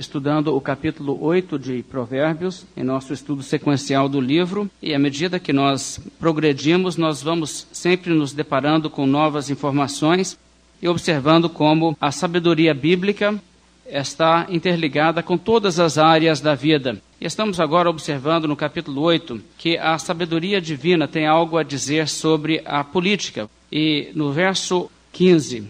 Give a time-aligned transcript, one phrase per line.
[0.00, 5.38] estudando o capítulo 8 de Provérbios, em nosso estudo sequencial do livro, e à medida
[5.38, 10.38] que nós progredimos, nós vamos sempre nos deparando com novas informações
[10.80, 13.38] e observando como a sabedoria bíblica
[13.86, 17.00] está interligada com todas as áreas da vida.
[17.20, 22.08] E estamos agora observando no capítulo 8 que a sabedoria divina tem algo a dizer
[22.08, 23.50] sobre a política.
[23.70, 25.68] E no verso 15,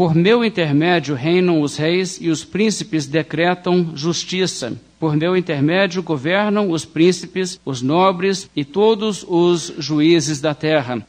[0.00, 4.72] por meu intermédio reinam os reis e os príncipes decretam justiça.
[4.98, 11.06] Por meu intermédio governam os príncipes, os nobres e todos os juízes da terra.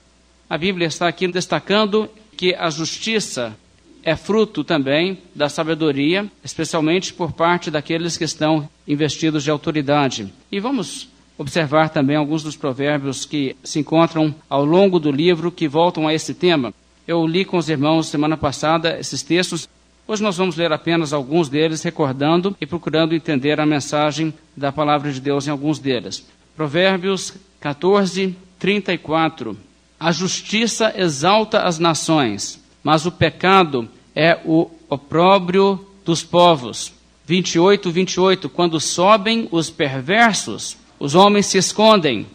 [0.49, 3.55] A Bíblia está aqui destacando que a justiça
[4.04, 10.34] é fruto também da sabedoria, especialmente por parte daqueles que estão investidos de autoridade.
[10.52, 15.66] E vamos observar também alguns dos provérbios que se encontram ao longo do livro que
[15.66, 16.73] voltam a esse tema.
[17.11, 19.67] Eu li com os irmãos semana passada esses textos.
[20.07, 25.11] Hoje nós vamos ler apenas alguns deles, recordando e procurando entender a mensagem da palavra
[25.11, 26.25] de Deus em alguns deles.
[26.55, 29.57] Provérbios 14, 34.
[29.99, 36.93] A justiça exalta as nações, mas o pecado é o opróbrio dos povos.
[37.25, 38.48] 28, 28.
[38.48, 42.25] Quando sobem os perversos, os homens se escondem,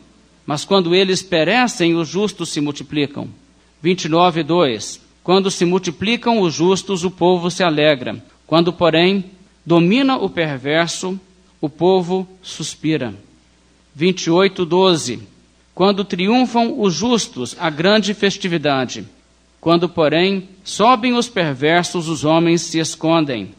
[0.45, 3.27] mas quando eles perecem, os justos se multiplicam.
[3.83, 5.01] 29, 2.
[5.23, 8.23] Quando se multiplicam os justos, o povo se alegra.
[8.47, 9.25] Quando, porém,
[9.65, 11.19] domina o perverso,
[11.61, 13.15] o povo suspira.
[13.95, 15.21] 28, 12.
[15.75, 19.07] Quando triunfam os justos, a grande festividade.
[19.61, 23.55] Quando, porém, sobem os perversos, os homens se escondem.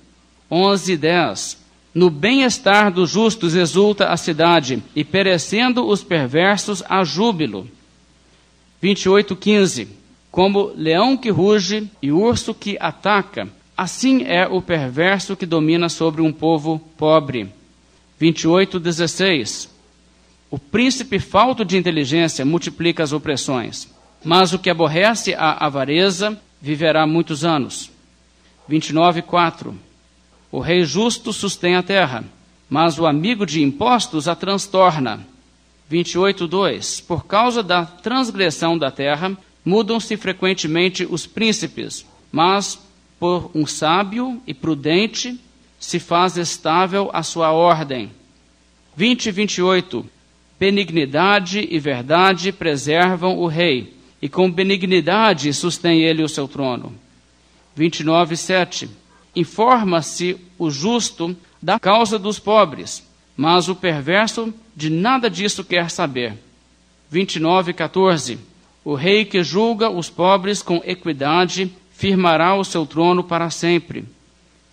[0.49, 1.57] 11, 10.
[1.93, 7.67] No bem-estar dos justos exulta a cidade, e perecendo os perversos, há júbilo.
[8.81, 9.87] 28, 15.
[10.38, 16.21] Como leão que ruge e urso que ataca, assim é o perverso que domina sobre
[16.21, 17.52] um povo pobre.
[18.19, 19.67] 28, 16.
[20.52, 23.91] O príncipe falto de inteligência multiplica as opressões,
[24.23, 27.89] mas o que aborrece a avareza viverá muitos anos.
[28.67, 29.75] 29, 4.
[30.52, 32.23] O rei justo sustém a terra,
[32.69, 35.19] mas o amigo de impostos a transtorna.
[35.89, 37.02] 28, 2.
[37.02, 39.36] Por causa da transgressão da terra,
[39.67, 42.80] Mudam-se frequentemente os príncipes, mas
[43.20, 45.38] por um sábio e prudente
[45.78, 48.10] se faz estável a sua ordem.
[48.95, 50.10] 20 e 28.
[50.58, 56.95] Benignidade e verdade preservam o rei, e com benignidade sustém ele o seu trono.
[57.76, 58.89] 29 7.
[59.36, 63.05] Informa-se o justo da causa dos pobres,
[63.36, 66.38] mas o perverso de nada disso quer saber.
[67.11, 68.39] 29 14.
[68.89, 74.05] O rei que julga os pobres com equidade firmará o seu trono para sempre.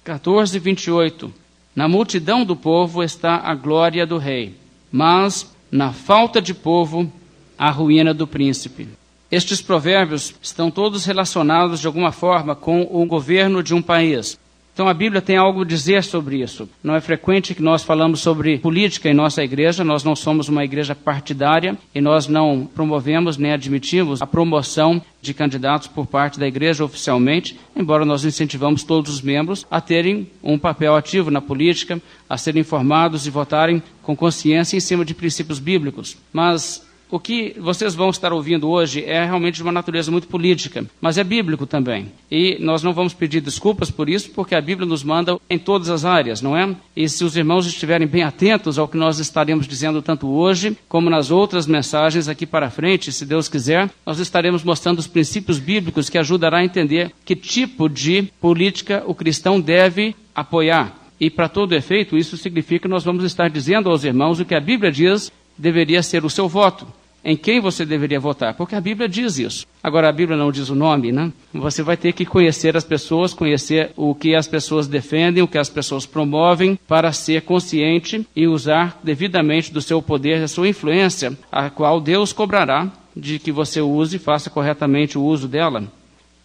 [0.04, 1.34] 14, 28.
[1.74, 4.54] Na multidão do povo está a glória do rei,
[4.92, 7.12] mas na falta de povo,
[7.58, 8.86] a ruína do príncipe.
[9.32, 14.38] Estes provérbios estão todos relacionados de alguma forma com o governo de um país.
[14.74, 16.68] Então a Bíblia tem algo a dizer sobre isso.
[16.82, 20.64] Não é frequente que nós falamos sobre política em nossa igreja, nós não somos uma
[20.64, 26.48] igreja partidária e nós não promovemos nem admitimos a promoção de candidatos por parte da
[26.48, 32.02] igreja oficialmente, embora nós incentivamos todos os membros a terem um papel ativo na política,
[32.28, 36.16] a serem informados e votarem com consciência em cima de princípios bíblicos.
[36.32, 36.84] Mas
[37.14, 41.16] o que vocês vão estar ouvindo hoje é realmente de uma natureza muito política, mas
[41.16, 42.08] é bíblico também.
[42.28, 45.90] E nós não vamos pedir desculpas por isso, porque a Bíblia nos manda em todas
[45.90, 46.74] as áreas, não é?
[46.96, 51.08] E se os irmãos estiverem bem atentos ao que nós estaremos dizendo tanto hoje, como
[51.08, 56.10] nas outras mensagens aqui para frente, se Deus quiser, nós estaremos mostrando os princípios bíblicos
[56.10, 60.92] que ajudará a entender que tipo de política o cristão deve apoiar.
[61.20, 64.56] E para todo efeito, isso significa que nós vamos estar dizendo aos irmãos o que
[64.56, 66.84] a Bíblia diz deveria ser o seu voto
[67.24, 69.66] em quem você deveria votar, porque a Bíblia diz isso.
[69.82, 71.32] Agora, a Bíblia não diz o nome, né?
[71.54, 75.56] Você vai ter que conhecer as pessoas, conhecer o que as pessoas defendem, o que
[75.56, 81.36] as pessoas promovem, para ser consciente e usar devidamente do seu poder, da sua influência,
[81.50, 85.84] a qual Deus cobrará de que você use e faça corretamente o uso dela.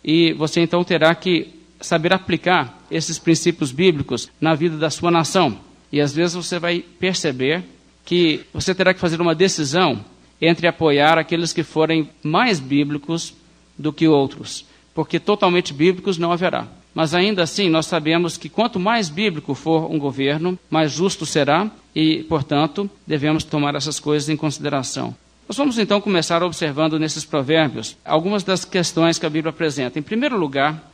[0.04, 1.48] E você então terá que
[1.82, 5.58] saber aplicar esses princípios bíblicos na vida da sua nação.
[5.92, 7.64] E às vezes você vai perceber
[8.06, 10.04] que você terá que fazer uma decisão
[10.42, 13.34] entre apoiar aqueles que forem mais bíblicos
[13.78, 16.68] do que outros, porque totalmente bíblicos não haverá.
[16.94, 21.70] Mas ainda assim, nós sabemos que quanto mais bíblico for um governo, mais justo será
[21.96, 25.16] e, portanto, devemos tomar essas coisas em consideração.
[25.48, 29.98] Nós vamos então começar observando nesses provérbios algumas das questões que a Bíblia apresenta.
[29.98, 30.92] Em primeiro lugar,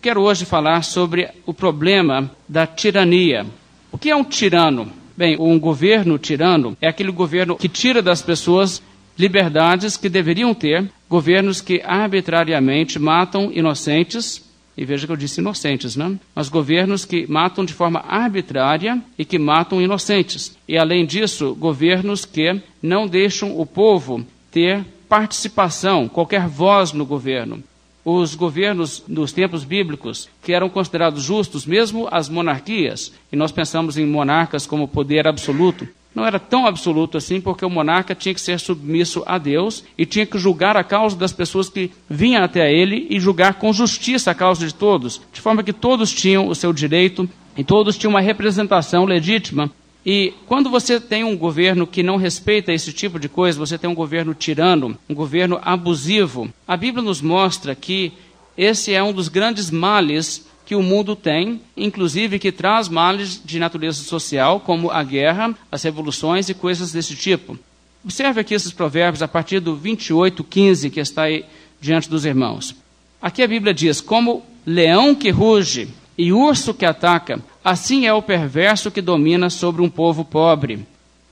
[0.00, 3.46] quero hoje falar sobre o problema da tirania.
[3.90, 4.92] O que é um tirano?
[5.18, 8.80] Bem, um governo tirano é aquele governo que tira das pessoas
[9.18, 15.96] liberdades que deveriam ter, governos que arbitrariamente matam inocentes, e veja que eu disse inocentes,
[15.96, 16.16] né?
[16.36, 20.56] Mas governos que matam de forma arbitrária e que matam inocentes.
[20.68, 27.60] E além disso, governos que não deixam o povo ter participação, qualquer voz no governo.
[28.10, 33.98] Os governos dos tempos bíblicos, que eram considerados justos, mesmo as monarquias, e nós pensamos
[33.98, 38.40] em monarcas como poder absoluto, não era tão absoluto assim, porque o monarca tinha que
[38.40, 42.72] ser submisso a Deus e tinha que julgar a causa das pessoas que vinham até
[42.72, 46.54] ele e julgar com justiça a causa de todos, de forma que todos tinham o
[46.54, 47.28] seu direito
[47.58, 49.70] e todos tinham uma representação legítima.
[50.10, 53.90] E quando você tem um governo que não respeita esse tipo de coisa, você tem
[53.90, 58.14] um governo tirano, um governo abusivo, a Bíblia nos mostra que
[58.56, 63.58] esse é um dos grandes males que o mundo tem, inclusive que traz males de
[63.58, 67.58] natureza social, como a guerra, as revoluções e coisas desse tipo.
[68.02, 71.44] Observe aqui esses provérbios a partir do 28, 15, que está aí
[71.78, 72.74] diante dos irmãos.
[73.20, 78.22] Aqui a Bíblia diz: Como leão que ruge e urso que ataca, assim é o
[78.22, 80.86] perverso que domina sobre um povo pobre.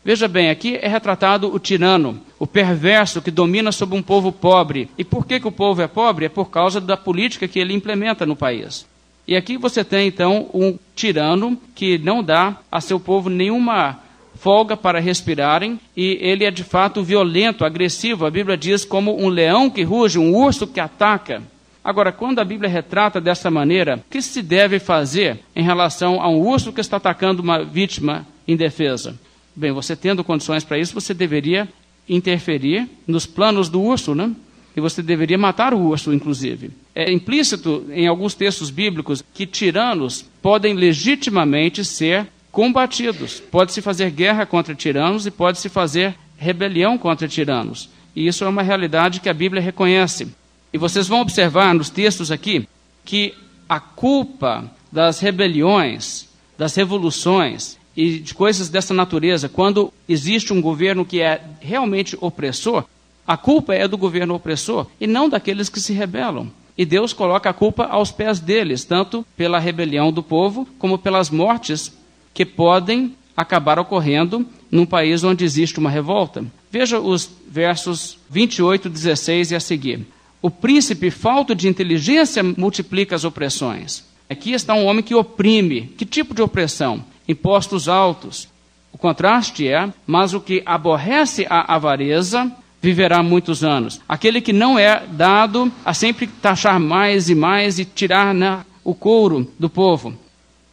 [0.04, 4.88] Veja bem, aqui é retratado o tirano, o perverso que domina sobre um povo pobre.
[4.96, 6.26] E por que, que o povo é pobre?
[6.26, 8.86] É por causa da política que ele implementa no país.
[9.26, 13.98] E aqui você tem então um tirano que não dá a seu povo nenhuma
[14.36, 18.26] folga para respirarem, e ele é de fato violento, agressivo.
[18.26, 21.42] A Bíblia diz como um leão que ruge, um urso que ataca.
[21.86, 26.28] Agora, quando a Bíblia retrata dessa maneira, o que se deve fazer em relação a
[26.28, 29.16] um urso que está atacando uma vítima indefesa?
[29.54, 31.68] Bem, você tendo condições para isso, você deveria
[32.08, 34.32] interferir nos planos do urso, né?
[34.76, 36.72] E você deveria matar o urso, inclusive.
[36.92, 43.38] É implícito em alguns textos bíblicos que tiranos podem legitimamente ser combatidos.
[43.38, 47.88] Pode-se fazer guerra contra tiranos e pode-se fazer rebelião contra tiranos.
[48.14, 50.26] E isso é uma realidade que a Bíblia reconhece.
[50.76, 52.68] E vocês vão observar nos textos aqui
[53.02, 53.32] que
[53.66, 56.28] a culpa das rebeliões,
[56.58, 62.84] das revoluções e de coisas dessa natureza, quando existe um governo que é realmente opressor,
[63.26, 66.52] a culpa é do governo opressor e não daqueles que se rebelam.
[66.76, 71.30] E Deus coloca a culpa aos pés deles, tanto pela rebelião do povo, como pelas
[71.30, 71.90] mortes
[72.34, 76.44] que podem acabar ocorrendo num país onde existe uma revolta.
[76.70, 80.06] Veja os versos 28, 16 e a seguir.
[80.46, 84.04] O príncipe, falto de inteligência, multiplica as opressões.
[84.30, 85.92] Aqui está um homem que oprime.
[85.98, 87.04] Que tipo de opressão?
[87.26, 88.48] Impostos altos.
[88.92, 92.48] O contraste é, mas o que aborrece a avareza
[92.80, 94.00] viverá muitos anos.
[94.08, 98.94] Aquele que não é dado a sempre taxar mais e mais e tirar né, o
[98.94, 100.14] couro do povo.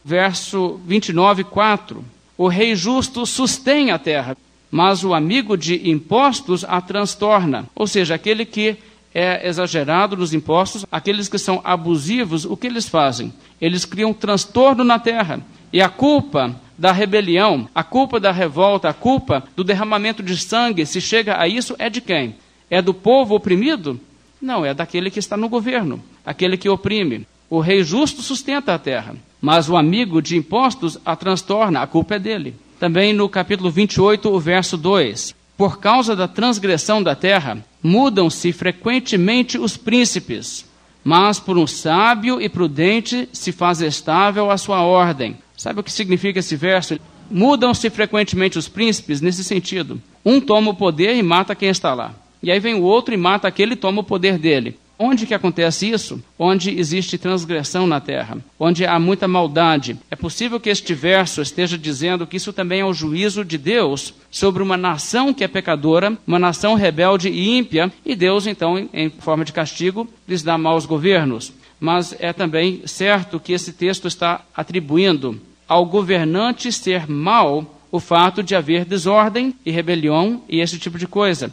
[0.04, 2.04] Verso 29, 4.
[2.38, 4.36] O rei justo sustém a terra,
[4.70, 7.66] mas o amigo de impostos a transtorna.
[7.74, 8.76] Ou seja, aquele que
[9.14, 13.32] é exagerado nos impostos, aqueles que são abusivos, o que eles fazem?
[13.60, 15.40] Eles criam transtorno na terra.
[15.72, 20.84] E a culpa da rebelião, a culpa da revolta, a culpa do derramamento de sangue,
[20.84, 22.34] se chega a isso, é de quem?
[22.68, 24.00] É do povo oprimido?
[24.42, 27.26] Não, é daquele que está no governo, aquele que oprime.
[27.48, 32.16] O rei justo sustenta a terra, mas o amigo de impostos a transtorna, a culpa
[32.16, 32.56] é dele.
[32.80, 35.34] Também no capítulo 28, o verso 2.
[35.56, 40.64] Por causa da transgressão da terra, mudam-se frequentemente os príncipes,
[41.04, 45.36] mas por um sábio e prudente se faz estável a sua ordem.
[45.56, 46.98] Sabe o que significa esse verso?
[47.30, 50.02] Mudam-se frequentemente os príncipes nesse sentido.
[50.24, 52.14] Um toma o poder e mata quem está lá.
[52.42, 54.76] E aí vem o outro e mata aquele e toma o poder dele.
[54.98, 56.22] Onde que acontece isso?
[56.38, 59.98] Onde existe transgressão na terra, onde há muita maldade.
[60.10, 64.14] É possível que este verso esteja dizendo que isso também é o juízo de Deus
[64.30, 69.10] sobre uma nação que é pecadora, uma nação rebelde e ímpia, e Deus, então, em
[69.10, 71.52] forma de castigo, lhes dá maus governos.
[71.80, 78.42] Mas é também certo que esse texto está atribuindo ao governante ser mau o fato
[78.42, 81.52] de haver desordem e rebelião e esse tipo de coisa.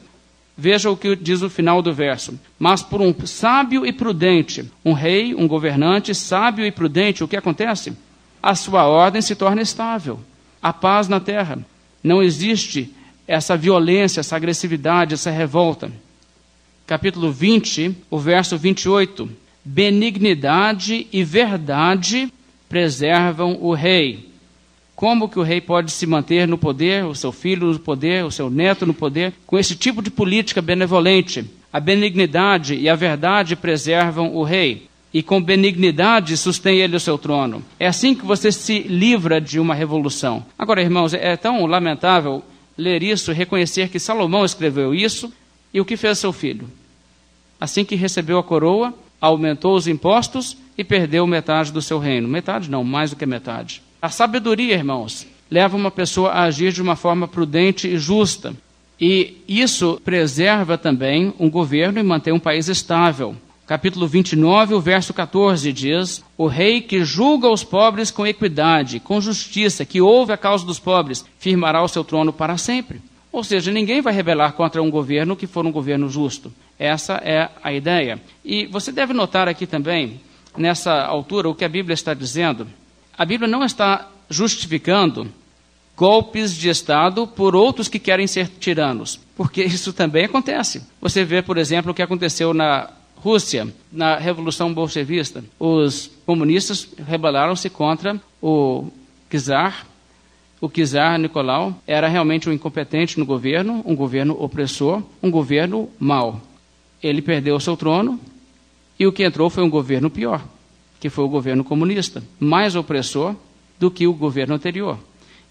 [0.61, 2.39] Veja o que diz o final do verso.
[2.59, 7.35] Mas por um sábio e prudente, um rei, um governante sábio e prudente, o que
[7.35, 7.93] acontece?
[8.43, 10.19] A sua ordem se torna estável.
[10.61, 11.57] A paz na terra.
[12.03, 12.93] Não existe
[13.27, 15.91] essa violência, essa agressividade, essa revolta.
[16.85, 19.27] Capítulo 20, o verso 28.
[19.65, 22.31] Benignidade e verdade
[22.69, 24.30] preservam o rei.
[25.01, 28.29] Como que o rei pode se manter no poder, o seu filho no poder, o
[28.29, 31.43] seu neto no poder, com esse tipo de política benevolente?
[31.73, 34.87] A benignidade e a verdade preservam o rei.
[35.11, 37.63] e com benignidade sustém ele o seu trono.
[37.79, 40.45] É assim que você se livra de uma revolução.
[40.55, 42.43] Agora, irmãos, é tão lamentável
[42.77, 45.33] ler isso, reconhecer que Salomão escreveu isso
[45.73, 46.69] e o que fez seu filho.
[47.59, 52.27] Assim que recebeu a coroa, aumentou os impostos e perdeu metade do seu reino.
[52.27, 53.81] Metade não, mais do que metade.
[54.01, 58.55] A sabedoria, irmãos, leva uma pessoa a agir de uma forma prudente e justa.
[58.99, 63.35] E isso preserva também um governo e mantém um país estável
[63.71, 69.21] capítulo 29, o verso 14 diz: O rei que julga os pobres com equidade, com
[69.21, 72.99] justiça, que ouve a causa dos pobres, firmará o seu trono para sempre.
[73.31, 76.51] Ou seja, ninguém vai rebelar contra um governo que for um governo justo.
[76.77, 78.19] Essa é a ideia.
[78.43, 80.19] E você deve notar aqui também,
[80.57, 82.67] nessa altura, o que a Bíblia está dizendo.
[83.17, 85.27] A Bíblia não está justificando
[85.95, 90.83] golpes de Estado por outros que querem ser tiranos, porque isso também acontece.
[90.99, 97.69] Você vê, por exemplo, o que aconteceu na Rússia, na Revolução Bolchevista, os comunistas rebelaram-se
[97.69, 98.87] contra o
[99.29, 99.85] czar.
[100.59, 106.41] O czar Nicolau era realmente um incompetente no governo, um governo opressor, um governo mau.
[107.01, 108.19] Ele perdeu o seu trono
[108.97, 110.43] e o que entrou foi um governo pior,
[111.01, 113.35] que foi o governo comunista, mais opressor
[113.77, 114.97] do que o governo anterior.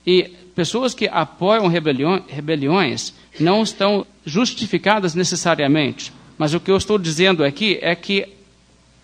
[0.07, 7.45] E pessoas que apoiam rebeliões não estão justificadas necessariamente mas o que eu estou dizendo
[7.45, 8.27] aqui é que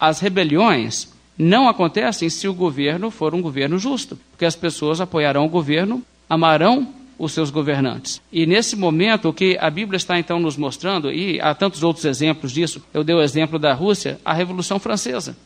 [0.00, 5.44] as rebeliões não acontecem se o governo for um governo justo, porque as pessoas apoiarão
[5.44, 8.22] o governo, amarão os seus governantes.
[8.32, 12.06] E nesse momento, o que a Bíblia está então nos mostrando, e há tantos outros
[12.06, 15.36] exemplos disso, eu dei o exemplo da Rússia, a Revolução Francesa.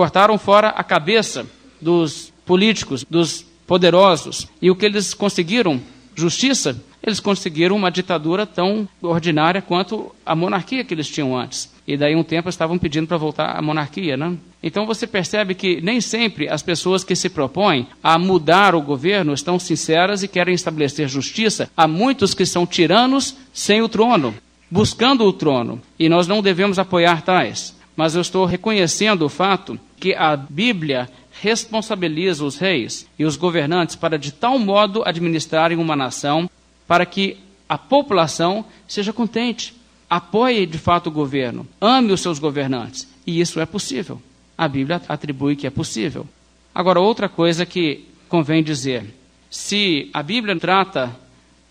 [0.00, 1.44] Cortaram fora a cabeça
[1.78, 5.78] dos políticos, dos poderosos, e o que eles conseguiram
[6.14, 11.70] justiça, eles conseguiram uma ditadura tão ordinária quanto a monarquia que eles tinham antes.
[11.86, 14.38] E daí um tempo estavam pedindo para voltar à monarquia, né?
[14.62, 19.34] Então você percebe que nem sempre as pessoas que se propõem a mudar o governo
[19.34, 21.70] estão sinceras e querem estabelecer justiça.
[21.76, 24.34] Há muitos que são tiranos sem o trono,
[24.70, 27.78] buscando o trono, e nós não devemos apoiar tais.
[27.94, 31.08] Mas eu estou reconhecendo o fato que a Bíblia
[31.42, 36.50] responsabiliza os reis e os governantes para de tal modo administrarem uma nação
[36.88, 37.36] para que
[37.68, 39.74] a população seja contente,
[40.08, 43.06] apoie de fato o governo, ame os seus governantes.
[43.24, 44.20] E isso é possível.
[44.58, 46.26] A Bíblia atribui que é possível.
[46.74, 49.14] Agora, outra coisa que convém dizer:
[49.48, 51.14] se a Bíblia trata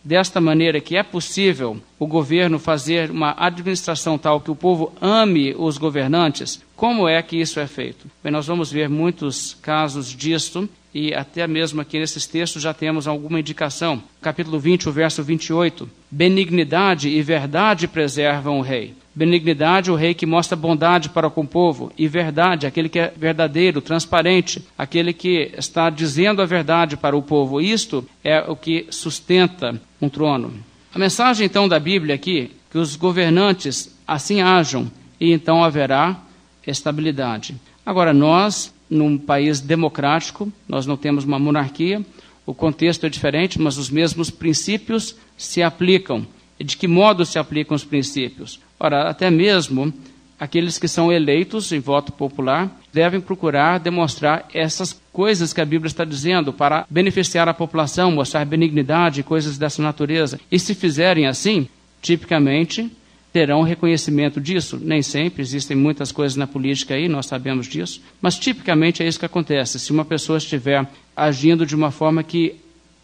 [0.04, 5.54] desta maneira que é possível o governo fazer uma administração tal que o povo ame
[5.58, 8.08] os governantes, como é que isso é feito?
[8.24, 13.08] Bem, nós vamos ver muitos casos disto e até mesmo aqui nesses textos já temos
[13.08, 14.02] alguma indicação.
[14.22, 15.90] Capítulo 20, o verso 28.
[16.10, 18.96] Benignidade e verdade preservam o rei.
[19.20, 23.14] Benignidade, o rei que mostra bondade para com o povo, e verdade, aquele que é
[23.18, 27.60] verdadeiro, transparente, aquele que está dizendo a verdade para o povo.
[27.60, 30.54] Isto é o que sustenta um trono.
[30.96, 36.18] A mensagem então da Bíblia aqui, que os governantes assim ajam, e então haverá
[36.66, 37.58] estabilidade.
[37.86, 42.06] Agora, nós, num país democrático, nós não temos uma monarquia,
[42.46, 46.26] o contexto é diferente, mas os mesmos princípios se aplicam.
[46.58, 48.62] E de que modo se aplicam os princípios?
[48.80, 49.94] Ora, até mesmo
[50.40, 55.88] aqueles que são eleitos em voto popular devem procurar demonstrar essas coisas que a Bíblia
[55.88, 60.40] está dizendo para beneficiar a população, mostrar benignidade coisas dessa natureza.
[60.50, 61.68] E se fizerem assim,
[62.02, 62.90] tipicamente
[63.34, 64.80] terão reconhecimento disso.
[64.82, 69.20] Nem sempre, existem muitas coisas na política aí, nós sabemos disso, mas tipicamente é isso
[69.20, 69.78] que acontece.
[69.78, 72.56] Se uma pessoa estiver agindo de uma forma que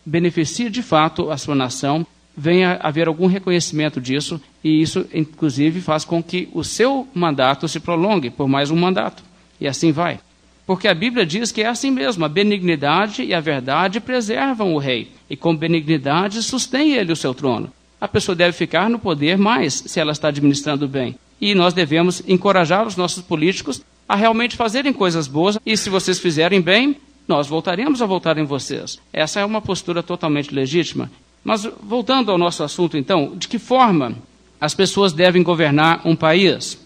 [0.05, 2.05] beneficie de fato a sua nação,
[2.36, 7.80] venha haver algum reconhecimento disso, e isso, inclusive, faz com que o seu mandato se
[7.80, 9.24] prolongue por mais um mandato.
[9.60, 10.20] E assim vai.
[10.68, 14.80] Porque a Bíblia diz que é assim mesmo: a benignidade e a verdade preservam o
[14.80, 19.38] rei, e com benignidade sustém ele o seu trono a pessoa deve ficar no poder
[19.38, 21.15] mais se ela está administrando bem.
[21.39, 26.20] E nós devemos encorajar os nossos políticos a realmente fazerem coisas boas, e se vocês
[26.20, 29.00] fizerem bem, nós voltaremos a votar em vocês.
[29.12, 31.10] Essa é uma postura totalmente legítima.
[31.46, 34.16] Mas voltando ao nosso assunto, então, de que forma
[34.60, 36.84] as pessoas devem governar um país?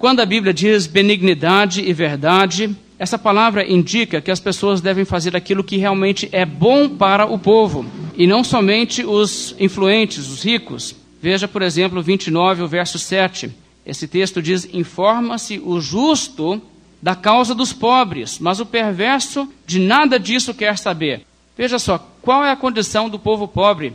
[0.00, 5.36] Quando a Bíblia diz benignidade e verdade, essa palavra indica que as pessoas devem fazer
[5.36, 10.96] aquilo que realmente é bom para o povo, e não somente os influentes, os ricos.
[11.22, 13.48] Veja, por exemplo, 29, o verso 7.
[13.86, 16.60] Esse texto diz: Informa-se o justo
[17.00, 21.24] da causa dos pobres, mas o perverso de nada disso quer saber.
[21.56, 23.92] Veja só, qual é a condição do povo pobre?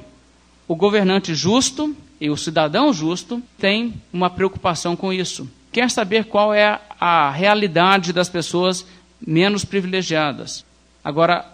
[0.67, 6.53] O governante justo e o cidadão justo têm uma preocupação com isso quer saber qual
[6.55, 8.83] é a realidade das pessoas
[9.25, 10.65] menos privilegiadas.
[11.03, 11.45] Agora,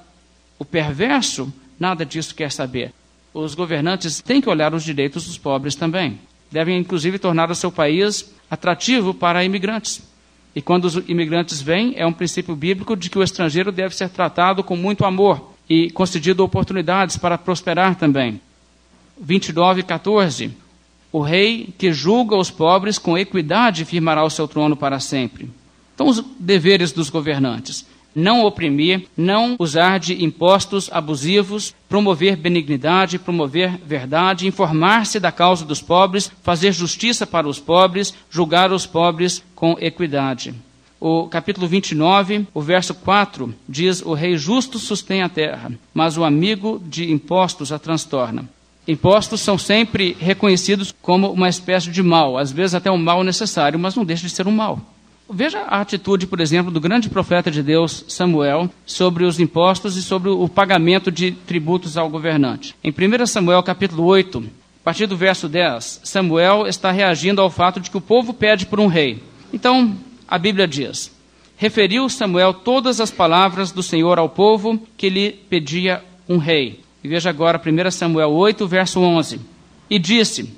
[0.57, 2.93] o perverso nada disso quer saber.
[3.33, 6.19] Os governantes têm que olhar os direitos dos pobres também.
[6.49, 10.01] Devem, inclusive, tornar o seu país atrativo para imigrantes.
[10.55, 14.07] E quando os imigrantes vêm, é um princípio bíblico de que o estrangeiro deve ser
[14.07, 18.39] tratado com muito amor e concedido oportunidades para prosperar também.
[19.19, 20.51] 29, 14.
[21.11, 25.49] O rei que julga os pobres com equidade firmará o seu trono para sempre.
[25.93, 33.77] Então, os deveres dos governantes: não oprimir, não usar de impostos abusivos, promover benignidade, promover
[33.85, 39.75] verdade, informar-se da causa dos pobres, fazer justiça para os pobres, julgar os pobres com
[39.79, 40.53] equidade.
[41.05, 46.23] O capítulo 29, o verso 4 diz: O rei justo sustém a terra, mas o
[46.23, 48.47] amigo de impostos a transtorna.
[48.87, 53.77] Impostos são sempre reconhecidos como uma espécie de mal, às vezes até um mal necessário,
[53.77, 54.79] mas não deixa de ser um mal.
[55.29, 60.01] Veja a atitude, por exemplo, do grande profeta de Deus, Samuel, sobre os impostos e
[60.01, 62.73] sobre o pagamento de tributos ao governante.
[62.81, 67.81] Em 1 Samuel capítulo 8, a partir do verso 10, Samuel está reagindo ao fato
[67.81, 69.21] de que o povo pede por um rei.
[69.51, 69.93] Então,
[70.33, 71.11] a Bíblia diz:
[71.55, 76.79] Referiu Samuel todas as palavras do Senhor ao povo que lhe pedia um rei.
[77.03, 79.39] E veja agora 1 Samuel 8, verso 11.
[79.87, 80.51] E disse: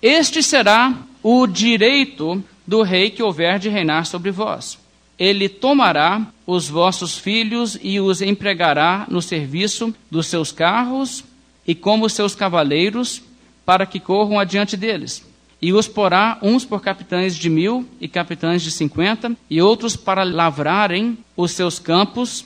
[0.00, 4.78] Este será o direito do rei que houver de reinar sobre vós.
[5.18, 11.22] Ele tomará os vossos filhos e os empregará no serviço dos seus carros
[11.68, 13.20] e como seus cavaleiros,
[13.66, 15.22] para que corram adiante deles.
[15.62, 20.24] E os porá uns por capitães de mil e capitães de cinquenta, e outros para
[20.24, 22.44] lavrarem os seus campos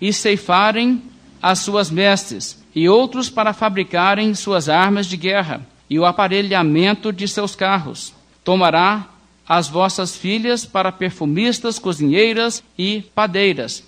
[0.00, 1.00] e ceifarem
[1.40, 7.28] as suas mestes, e outros para fabricarem suas armas de guerra e o aparelhamento de
[7.28, 8.12] seus carros.
[8.42, 9.10] Tomará
[9.48, 13.84] as vossas filhas para perfumistas, cozinheiras e padeiras.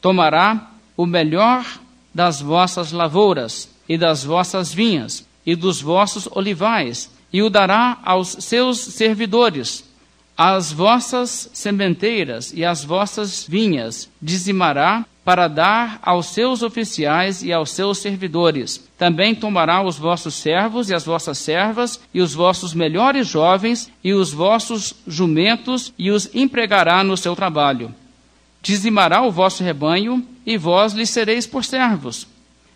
[0.00, 1.66] Tomará o melhor
[2.14, 8.36] das vossas lavouras e das vossas vinhas e dos vossos olivais e o dará aos
[8.38, 9.84] seus servidores.
[10.38, 17.72] As vossas sementeiras e as vossas vinhas dizimará para dar aos seus oficiais e aos
[17.72, 18.88] seus servidores.
[18.96, 24.12] Também tomará os vossos servos e as vossas servas, e os vossos melhores jovens, e
[24.12, 27.92] os vossos jumentos, e os empregará no seu trabalho.
[28.62, 32.28] Dizimará o vosso rebanho, e vós lhe sereis por servos.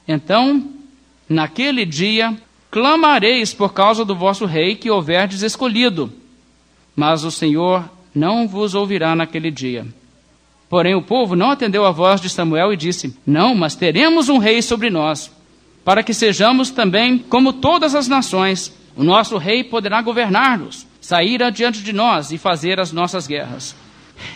[0.07, 0.69] Então,
[1.29, 2.37] naquele dia,
[2.71, 6.13] clamareis por causa do vosso rei que houverdes escolhido.
[6.95, 9.87] Mas o Senhor não vos ouvirá naquele dia
[10.69, 14.39] Porém, o povo não atendeu à voz de Samuel e disse: Não, mas teremos um
[14.39, 15.31] rei sobre nós,
[15.85, 18.77] para que sejamos também como todas as nações.
[18.95, 23.75] O nosso rei poderá governar-nos, sair adiante de nós e fazer as nossas guerras.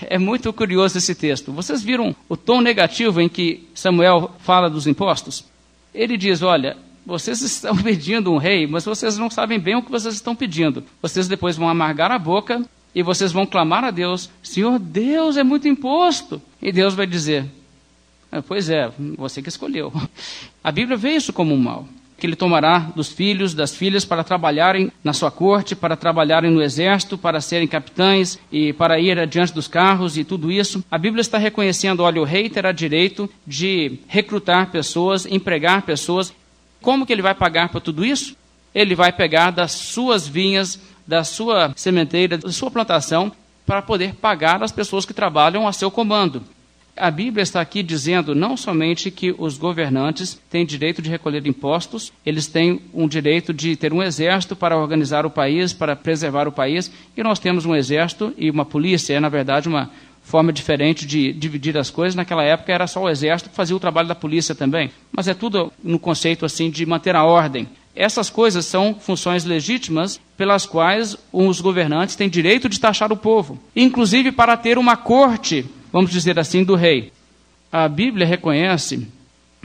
[0.02, 1.50] É muito curioso esse texto.
[1.52, 5.44] Vocês viram o tom negativo em que Samuel fala dos impostos?
[5.92, 9.90] Ele diz: Olha, vocês estão pedindo um rei, mas vocês não sabem bem o que
[9.90, 10.84] vocês estão pedindo.
[11.00, 15.42] Vocês depois vão amargar a boca e vocês vão clamar a Deus: Senhor, Deus é
[15.42, 16.40] muito imposto.
[16.60, 17.46] E Deus vai dizer:
[18.30, 19.92] ah, Pois é, você que escolheu.
[20.64, 21.86] A Bíblia vê isso como um mal.
[22.18, 26.62] Que ele tomará dos filhos, das filhas, para trabalharem na sua corte, para trabalharem no
[26.62, 30.84] exército, para serem capitães e para ir adiante dos carros e tudo isso.
[30.88, 36.32] A Bíblia está reconhecendo: olha, o rei terá direito de recrutar pessoas, empregar pessoas.
[36.82, 38.36] Como que ele vai pagar por tudo isso?
[38.74, 43.32] Ele vai pegar das suas vinhas da sua sementeira, da sua plantação,
[43.64, 46.42] para poder pagar as pessoas que trabalham a seu comando.
[46.96, 52.12] A Bíblia está aqui dizendo não somente que os governantes têm direito de recolher impostos,
[52.24, 56.52] eles têm um direito de ter um exército para organizar o país, para preservar o
[56.52, 59.90] país, e nós temos um exército e uma polícia, é na verdade uma
[60.22, 62.14] forma diferente de dividir as coisas.
[62.14, 65.34] Naquela época era só o exército que fazia o trabalho da polícia também, mas é
[65.34, 67.68] tudo no conceito assim de manter a ordem.
[67.94, 73.58] Essas coisas são funções legítimas pelas quais os governantes têm direito de taxar o povo,
[73.76, 77.12] inclusive para ter uma corte, vamos dizer assim, do rei.
[77.70, 79.06] A Bíblia reconhece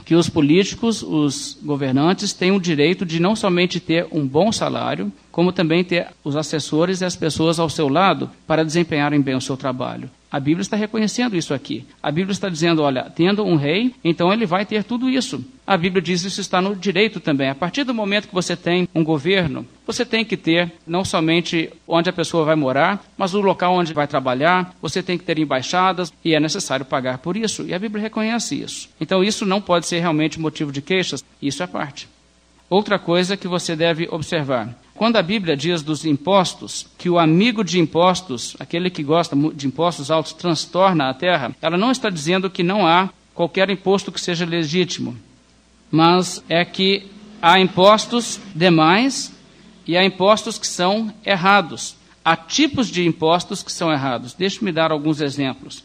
[0.04, 5.12] que os políticos, os governantes, têm o direito de não somente ter um bom salário,
[5.30, 9.40] como também ter os assessores e as pessoas ao seu lado para desempenharem bem o
[9.40, 10.10] seu trabalho.
[10.30, 11.86] A Bíblia está reconhecendo isso aqui.
[12.02, 15.42] A Bíblia está dizendo, olha, tendo um rei, então ele vai ter tudo isso.
[15.66, 17.48] A Bíblia diz isso está no direito também.
[17.48, 21.70] A partir do momento que você tem um governo, você tem que ter não somente
[21.86, 25.38] onde a pessoa vai morar, mas o local onde vai trabalhar, você tem que ter
[25.38, 27.62] embaixadas e é necessário pagar por isso.
[27.66, 28.90] E a Bíblia reconhece isso.
[29.00, 32.06] Então isso não pode ser realmente motivo de queixas, isso é parte.
[32.70, 37.62] Outra coisa que você deve observar: Quando a Bíblia diz dos impostos, que o amigo
[37.62, 42.50] de impostos, aquele que gosta de impostos altos, transtorna a terra, ela não está dizendo
[42.50, 45.16] que não há qualquer imposto que seja legítimo,
[45.88, 47.06] mas é que
[47.40, 49.32] há impostos demais
[49.86, 51.94] e há impostos que são errados.
[52.24, 54.34] Há tipos de impostos que são errados.
[54.34, 55.84] Deixe-me dar alguns exemplos.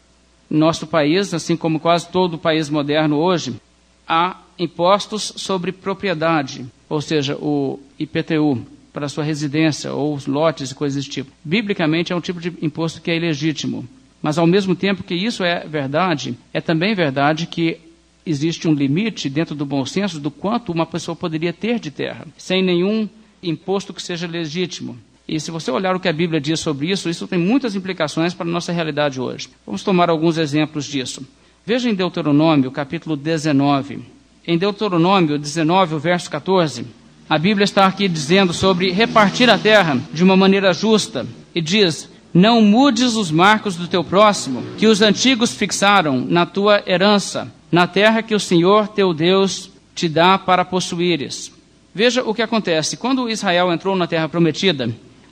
[0.50, 3.62] No nosso país, assim como quase todo o país moderno hoje,
[4.08, 11.04] há impostos sobre propriedade, ou seja, o IPTU, para sua residência, ou lotes e coisas
[11.04, 11.32] desse tipo.
[11.44, 13.88] Biblicamente é um tipo de imposto que é ilegítimo.
[14.22, 17.80] Mas ao mesmo tempo que isso é verdade, é também verdade que
[18.26, 22.26] existe um limite dentro do bom senso do quanto uma pessoa poderia ter de terra,
[22.38, 23.10] sem nenhum
[23.42, 24.98] imposto que seja legítimo.
[25.28, 28.34] E se você olhar o que a Bíblia diz sobre isso, isso tem muitas implicações
[28.34, 29.50] para a nossa realidade hoje.
[29.66, 31.26] Vamos tomar alguns exemplos disso.
[31.66, 34.02] Veja em Deuteronômio, capítulo 19.
[34.46, 36.86] Em Deuteronômio 19, o verso 14,
[37.30, 41.26] a Bíblia está aqui dizendo sobre repartir a terra de uma maneira justa.
[41.56, 46.84] E diz: Não mudes os marcos do teu próximo, que os antigos fixaram na tua
[46.86, 51.52] herança, na terra que o Senhor teu Deus te dá para possuíres.
[51.94, 52.98] Veja o que acontece.
[52.98, 54.90] Quando Israel entrou na terra prometida,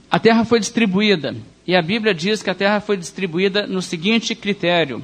[0.09, 1.35] a terra foi distribuída.
[1.65, 5.01] E a Bíblia diz que a terra foi distribuída no seguinte critério: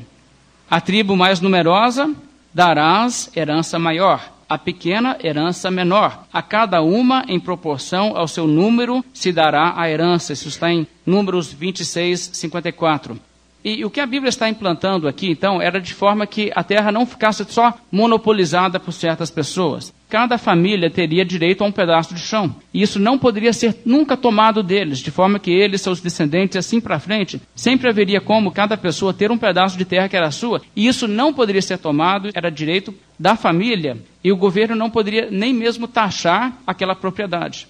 [0.69, 2.13] a tribo mais numerosa
[2.53, 6.25] darás herança maior, a pequena herança menor.
[6.31, 10.33] A cada uma, em proporção ao seu número, se dará a herança.
[10.33, 13.19] Isso está em Números 26, 54.
[13.63, 16.91] E o que a Bíblia está implantando aqui, então, era de forma que a terra
[16.91, 19.93] não ficasse só monopolizada por certas pessoas.
[20.09, 22.55] Cada família teria direito a um pedaço de chão.
[22.73, 26.79] E isso não poderia ser nunca tomado deles, de forma que eles, seus descendentes, assim
[26.79, 30.61] para frente, sempre haveria como cada pessoa ter um pedaço de terra que era sua.
[30.73, 33.97] E isso não poderia ser tomado, era direito da família.
[34.23, 37.67] E o governo não poderia nem mesmo taxar aquela propriedade.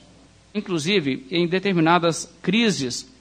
[0.54, 3.12] Inclusive, em determinadas crises,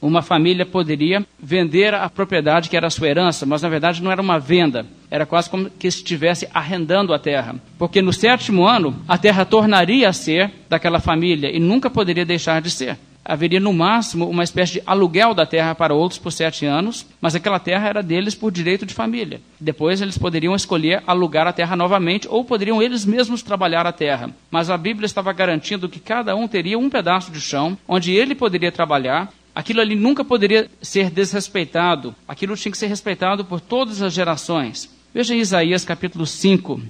[0.00, 4.22] uma família poderia vender a propriedade que era sua herança, mas na verdade não era
[4.22, 7.56] uma venda, era quase como que estivesse arrendando a terra.
[7.78, 12.60] Porque no sétimo ano, a terra tornaria a ser daquela família e nunca poderia deixar
[12.62, 12.96] de ser.
[13.22, 17.34] Haveria no máximo uma espécie de aluguel da terra para outros por sete anos, mas
[17.34, 19.40] aquela terra era deles por direito de família.
[19.60, 24.30] Depois eles poderiam escolher alugar a terra novamente ou poderiam eles mesmos trabalhar a terra.
[24.50, 28.34] Mas a Bíblia estava garantindo que cada um teria um pedaço de chão onde ele
[28.34, 29.28] poderia trabalhar
[29.60, 32.16] Aquilo ali nunca poderia ser desrespeitado.
[32.26, 34.88] Aquilo tinha que ser respeitado por todas as gerações.
[35.12, 36.80] Veja Isaías capítulo 5.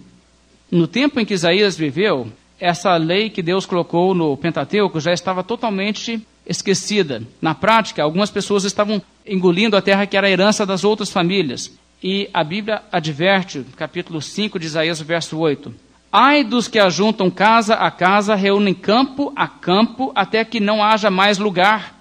[0.70, 2.30] No tempo em que Isaías viveu,
[2.60, 7.24] essa lei que Deus colocou no Pentateuco já estava totalmente esquecida.
[7.42, 11.76] Na prática, algumas pessoas estavam engolindo a terra que era a herança das outras famílias.
[12.00, 15.74] E a Bíblia adverte, capítulo 5 de Isaías, verso 8.
[16.12, 21.10] Ai dos que ajuntam casa a casa, reúnem campo a campo, até que não haja
[21.10, 21.98] mais lugar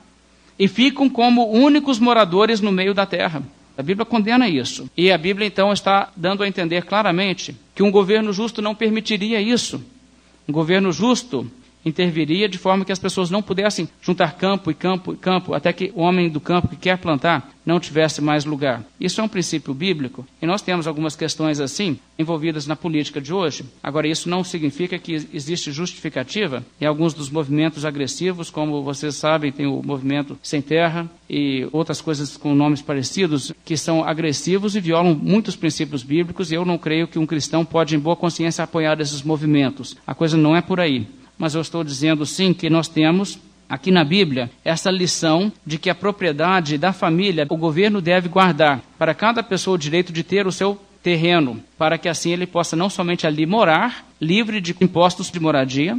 [0.60, 3.42] e ficam como únicos moradores no meio da terra.
[3.78, 4.90] A Bíblia condena isso.
[4.98, 9.42] E a Bíblia então está dando a entender claramente que um governo justo não permitiria
[9.42, 9.82] isso.
[10.46, 11.50] Um governo justo
[11.86, 15.72] interviria de forma que as pessoas não pudessem juntar campo e campo e campo, até
[15.72, 18.84] que o homem do campo que quer plantar não tivesse mais lugar.
[19.00, 23.32] Isso é um princípio bíblico e nós temos algumas questões assim envolvidas na política de
[23.32, 23.64] hoje.
[23.82, 29.52] Agora, isso não significa que existe justificativa em alguns dos movimentos agressivos, como vocês sabem,
[29.52, 34.82] tem o movimento Sem Terra e outras coisas com nomes parecidos, que são agressivos e
[34.82, 38.64] violam muitos princípios bíblicos, e eu não creio que um cristão pode, em boa consciência,
[38.64, 39.96] apoiar esses movimentos.
[40.08, 41.08] A coisa não é por aí
[41.40, 45.90] mas eu estou dizendo sim que nós temos aqui na Bíblia essa lição de que
[45.90, 50.48] a propriedade da família o governo deve guardar para cada pessoa o direito de ter
[50.48, 55.32] o seu terreno, para que assim ele possa não somente ali morar, livre de impostos
[55.32, 55.98] de moradia,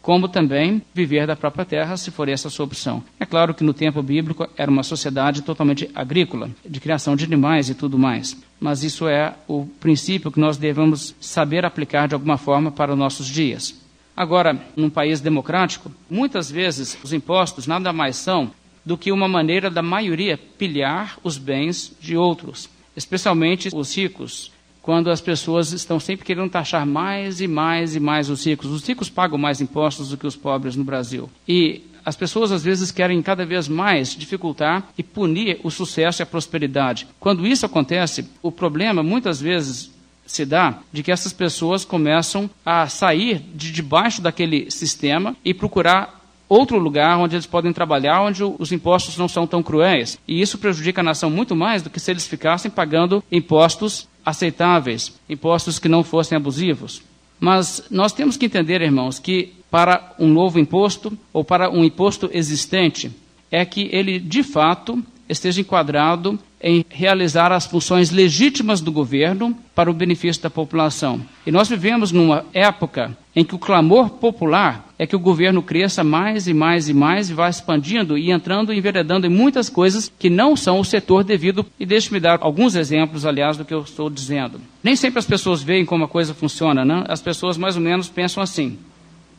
[0.00, 3.04] como também viver da própria terra, se for essa a sua opção.
[3.20, 7.70] É claro que no tempo bíblico era uma sociedade totalmente agrícola, de criação de animais
[7.70, 8.36] e tudo mais.
[8.58, 12.98] Mas isso é o princípio que nós devemos saber aplicar de alguma forma para os
[12.98, 13.80] nossos dias.
[14.16, 18.50] Agora, num país democrático, muitas vezes os impostos nada mais são
[18.84, 24.50] do que uma maneira da maioria pilhar os bens de outros, especialmente os ricos,
[24.82, 28.70] quando as pessoas estão sempre querendo taxar mais e mais e mais os ricos.
[28.70, 31.30] Os ricos pagam mais impostos do que os pobres no Brasil.
[31.46, 36.24] E as pessoas às vezes querem cada vez mais dificultar e punir o sucesso e
[36.24, 37.06] a prosperidade.
[37.20, 39.90] Quando isso acontece, o problema muitas vezes
[40.32, 46.22] se dá de que essas pessoas começam a sair de debaixo daquele sistema e procurar
[46.48, 50.18] outro lugar onde eles podem trabalhar, onde os impostos não são tão cruéis.
[50.26, 55.12] E isso prejudica a nação muito mais do que se eles ficassem pagando impostos aceitáveis,
[55.28, 57.02] impostos que não fossem abusivos.
[57.38, 62.30] Mas nós temos que entender, irmãos, que para um novo imposto ou para um imposto
[62.32, 63.12] existente
[63.50, 69.90] é que ele, de fato, esteja enquadrado em realizar as funções legítimas do governo para
[69.90, 71.20] o benefício da população.
[71.44, 76.04] E nós vivemos numa época em que o clamor popular é que o governo cresça
[76.04, 80.12] mais e mais e mais e vá expandindo e entrando e enveredando em muitas coisas
[80.16, 81.66] que não são o setor devido.
[81.80, 84.60] E deixe-me dar alguns exemplos, aliás, do que eu estou dizendo.
[84.84, 87.04] Nem sempre as pessoas veem como a coisa funciona, né?
[87.08, 88.78] As pessoas mais ou menos pensam assim: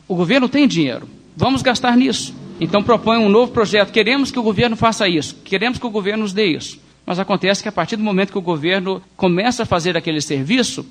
[0.06, 2.43] o governo tem dinheiro, vamos gastar nisso.
[2.60, 3.92] Então propõe um novo projeto.
[3.92, 6.78] Queremos que o governo faça isso, queremos que o governo nos dê isso.
[7.06, 10.86] Mas acontece que a partir do momento que o governo começa a fazer aquele serviço,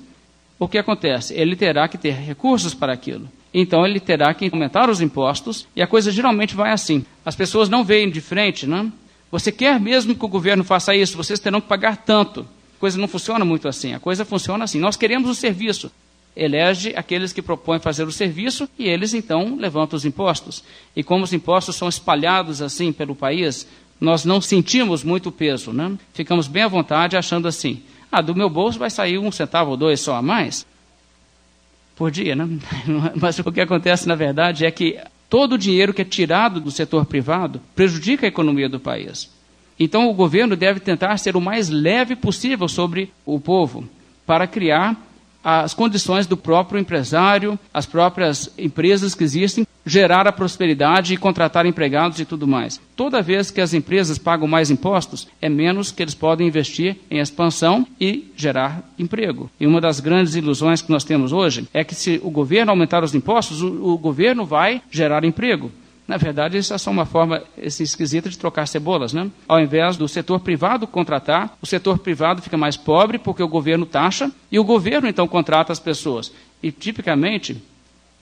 [0.58, 1.34] o que acontece?
[1.34, 3.28] Ele terá que ter recursos para aquilo.
[3.52, 7.04] Então ele terá que aumentar os impostos e a coisa geralmente vai assim.
[7.24, 8.92] As pessoas não veem de frente, não?
[9.30, 12.42] Você quer mesmo que o governo faça isso, vocês terão que pagar tanto.
[12.76, 13.92] A coisa não funciona muito assim.
[13.92, 14.78] A coisa funciona assim.
[14.78, 15.90] Nós queremos o serviço.
[16.36, 20.64] Elege aqueles que propõem fazer o serviço e eles então levantam os impostos.
[20.96, 23.68] E como os impostos são espalhados assim pelo país,
[24.00, 25.96] nós não sentimos muito peso, né?
[26.12, 29.76] Ficamos bem à vontade achando assim: ah, do meu bolso vai sair um centavo ou
[29.76, 30.66] dois só a mais
[31.96, 32.48] por dia, né?
[33.14, 34.98] Mas o que acontece na verdade é que
[35.30, 39.30] todo o dinheiro que é tirado do setor privado prejudica a economia do país.
[39.78, 43.88] Então o governo deve tentar ser o mais leve possível sobre o povo
[44.26, 44.96] para criar
[45.44, 51.66] as condições do próprio empresário, as próprias empresas que existem, gerar a prosperidade e contratar
[51.66, 52.80] empregados e tudo mais.
[52.96, 57.18] Toda vez que as empresas pagam mais impostos, é menos que eles podem investir em
[57.18, 59.50] expansão e gerar emprego.
[59.60, 63.04] E uma das grandes ilusões que nós temos hoje é que se o governo aumentar
[63.04, 65.70] os impostos, o, o governo vai gerar emprego.
[66.06, 69.30] Na verdade, isso é só uma forma esquisita de trocar cebolas, né?
[69.48, 73.86] Ao invés do setor privado contratar, o setor privado fica mais pobre porque o governo
[73.86, 76.30] taxa e o governo então contrata as pessoas.
[76.62, 77.56] E tipicamente,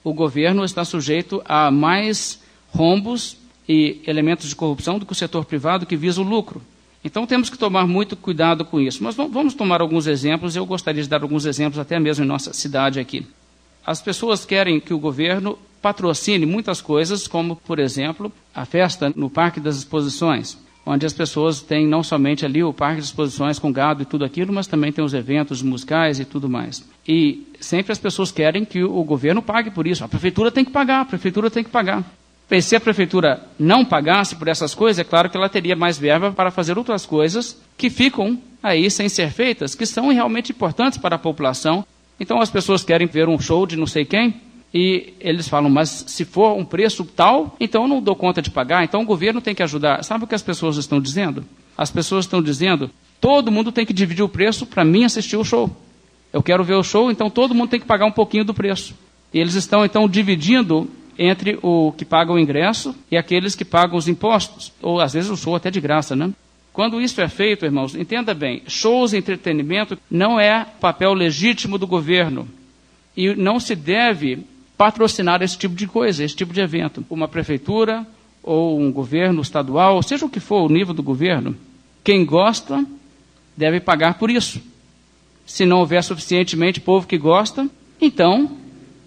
[0.05, 2.41] o governo está sujeito a mais
[2.71, 3.37] rombos
[3.69, 6.63] e elementos de corrupção do que o setor privado que visa o lucro.
[7.05, 9.03] Então temos que tomar muito cuidado com isso.
[9.03, 12.53] Mas vamos tomar alguns exemplos, eu gostaria de dar alguns exemplos até mesmo em nossa
[12.53, 13.27] cidade aqui.
[13.85, 19.29] As pessoas querem que o governo patrocine muitas coisas, como, por exemplo, a festa no
[19.29, 23.73] Parque das Exposições, onde as pessoas têm não somente ali o Parque das Exposições com
[23.73, 26.85] gado e tudo aquilo, mas também tem os eventos musicais e tudo mais.
[27.07, 30.05] E sempre as pessoas querem que o governo pague por isso.
[30.05, 32.05] A prefeitura tem que pagar, a prefeitura tem que pagar.
[32.51, 35.99] E se a prefeitura não pagasse por essas coisas, é claro que ela teria mais
[35.99, 40.99] verba para fazer outras coisas que ficam aí sem ser feitas, que são realmente importantes
[40.99, 41.85] para a população.
[42.19, 44.35] Então as pessoas querem ver um show de não sei quem,
[44.75, 48.51] e eles falam, mas se for um preço tal, então eu não dou conta de
[48.51, 50.03] pagar, então o governo tem que ajudar.
[50.03, 51.45] Sabe o que as pessoas estão dizendo?
[51.77, 55.45] As pessoas estão dizendo, todo mundo tem que dividir o preço para mim assistir o
[55.45, 55.71] show.
[56.33, 58.95] Eu quero ver o show, então todo mundo tem que pagar um pouquinho do preço.
[59.33, 63.99] E eles estão então dividindo entre o que paga o ingresso e aqueles que pagam
[63.99, 66.33] os impostos, ou às vezes o show até de graça, né?
[66.73, 71.87] Quando isso é feito, irmãos, entenda bem, shows e entretenimento não é papel legítimo do
[71.87, 72.49] governo.
[73.17, 74.39] E não se deve
[74.77, 77.05] patrocinar esse tipo de coisa, esse tipo de evento.
[77.11, 78.07] Uma prefeitura
[78.43, 81.57] ou um governo estadual, seja o que for o nível do governo,
[82.03, 82.85] quem gosta
[83.57, 84.61] deve pagar por isso.
[85.47, 87.69] Se não houver suficientemente povo que gosta,
[88.01, 88.51] então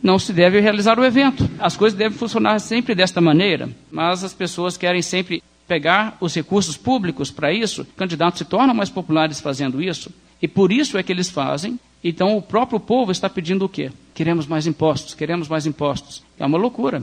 [0.01, 1.49] não se deve realizar o evento.
[1.59, 6.77] As coisas devem funcionar sempre desta maneira, mas as pessoas querem sempre pegar os recursos
[6.77, 7.85] públicos para isso.
[7.97, 12.37] Candidatos se tornam mais populares fazendo isso, e por isso é que eles fazem então
[12.37, 13.91] o próprio povo está pedindo o quê?
[14.13, 16.21] Queremos mais impostos, queremos mais impostos.
[16.37, 17.01] É uma loucura.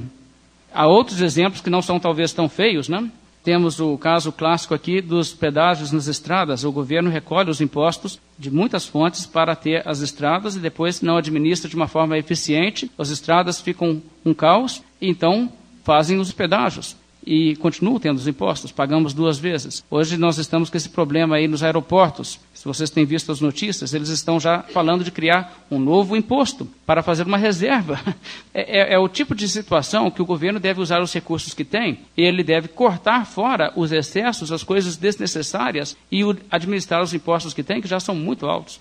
[0.73, 3.11] Há outros exemplos que não são talvez tão feios, né?
[3.43, 6.63] Temos o caso clássico aqui dos pedágios nas estradas.
[6.63, 11.17] O governo recolhe os impostos de muitas fontes para ter as estradas e depois não
[11.17, 12.89] administra de uma forma eficiente.
[12.97, 18.73] As estradas ficam um caos e então fazem os pedágios e continuam tendo os impostos,
[18.73, 19.85] pagamos duas vezes.
[19.91, 22.41] Hoje nós estamos com esse problema aí nos aeroportos.
[22.55, 26.69] Se vocês têm visto as notícias, eles estão já falando de criar um novo imposto
[26.87, 28.01] para fazer uma reserva.
[28.55, 31.65] É, é, é o tipo de situação que o governo deve usar os recursos que
[31.65, 37.55] tem ele deve cortar fora os excessos, as coisas desnecessárias e o, administrar os impostos
[37.55, 38.79] que tem, que já são muito altos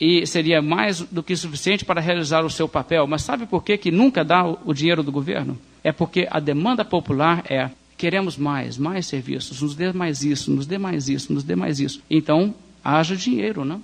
[0.00, 3.06] e seria mais do que suficiente para realizar o seu papel.
[3.06, 5.58] Mas sabe por que, que nunca dá o dinheiro do governo?
[5.82, 10.66] É porque a demanda popular é queremos mais, mais serviços, nos dê mais isso, nos
[10.66, 12.00] dê mais isso, nos dê mais isso.
[12.08, 13.82] Então, haja dinheiro, não?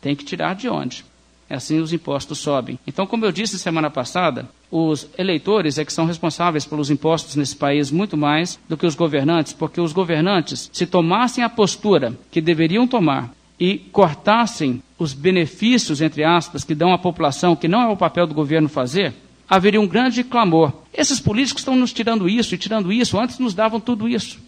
[0.00, 1.04] Tem que tirar de onde?
[1.48, 2.78] Assim os impostos sobem.
[2.86, 7.56] Então, como eu disse semana passada, os eleitores é que são responsáveis pelos impostos nesse
[7.56, 12.40] país muito mais do que os governantes, porque os governantes, se tomassem a postura que
[12.40, 17.88] deveriam tomar e cortassem os benefícios, entre aspas, que dão à população, que não é
[17.88, 19.12] o papel do governo fazer,
[19.50, 20.72] haveria um grande clamor.
[20.94, 24.38] Esses políticos estão nos tirando isso e tirando isso, antes nos davam tudo isso.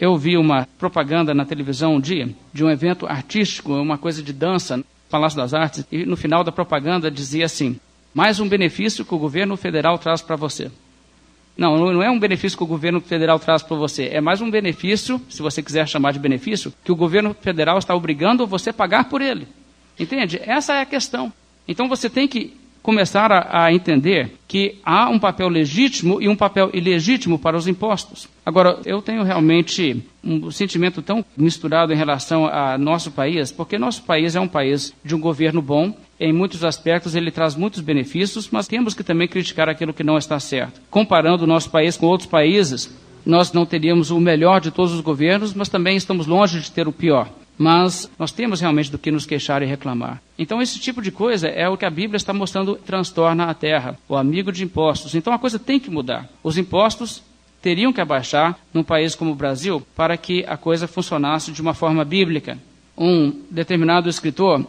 [0.00, 4.32] Eu vi uma propaganda na televisão um dia de um evento artístico, uma coisa de
[4.32, 7.78] dança, Palácio das Artes, e no final da propaganda dizia assim:
[8.12, 10.70] mais um benefício que o governo federal traz para você.
[11.56, 14.50] Não, não é um benefício que o governo federal traz para você, é mais um
[14.50, 18.74] benefício, se você quiser chamar de benefício, que o governo federal está obrigando você a
[18.74, 19.46] pagar por ele.
[19.98, 20.40] Entende?
[20.42, 21.32] Essa é a questão.
[21.68, 26.36] Então você tem que começar a, a, entender que há um papel legítimo e um
[26.36, 28.28] papel ilegítimo para os impostos.
[28.44, 34.02] Agora, eu tenho realmente um sentimento tão misturado em relação a nosso país, porque nosso
[34.02, 38.50] país é um país de um governo bom, em muitos aspectos ele traz muitos benefícios,
[38.52, 40.78] mas temos que também criticar aquilo que não está certo.
[40.90, 42.94] Comparando o nosso país com outros países,
[43.24, 46.86] nós não teríamos o melhor de todos os governos, mas também estamos longe de ter
[46.86, 50.20] o pior mas nós temos realmente do que nos queixar e reclamar.
[50.38, 53.98] Então, esse tipo de coisa é o que a Bíblia está mostrando transtorna a terra,
[54.08, 55.14] o amigo de impostos.
[55.14, 56.28] Então, a coisa tem que mudar.
[56.42, 57.22] Os impostos
[57.62, 61.72] teriam que abaixar num país como o Brasil para que a coisa funcionasse de uma
[61.72, 62.58] forma bíblica.
[62.96, 64.66] Um determinado escritor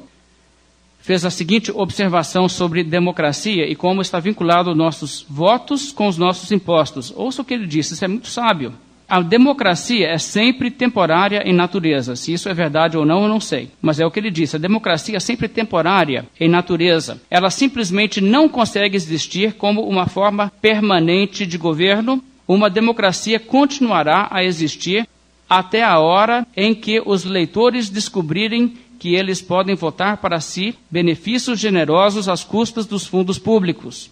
[1.05, 6.51] fez a seguinte observação sobre democracia e como está vinculado nossos votos com os nossos
[6.51, 7.13] impostos.
[7.15, 8.73] Ouça o que ele disse, isso é muito sábio.
[9.07, 12.15] A democracia é sempre temporária em natureza.
[12.15, 13.69] Se isso é verdade ou não, eu não sei.
[13.81, 14.55] Mas é o que ele disse.
[14.55, 17.21] A democracia é sempre temporária em natureza.
[17.29, 22.23] Ela simplesmente não consegue existir como uma forma permanente de governo.
[22.47, 25.07] Uma democracia continuará a existir
[25.47, 31.59] até a hora em que os leitores descobrirem que eles podem votar para si benefícios
[31.59, 34.09] generosos às custas dos fundos públicos.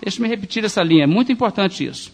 [0.00, 2.12] Deixe-me repetir essa linha, é muito importante isso.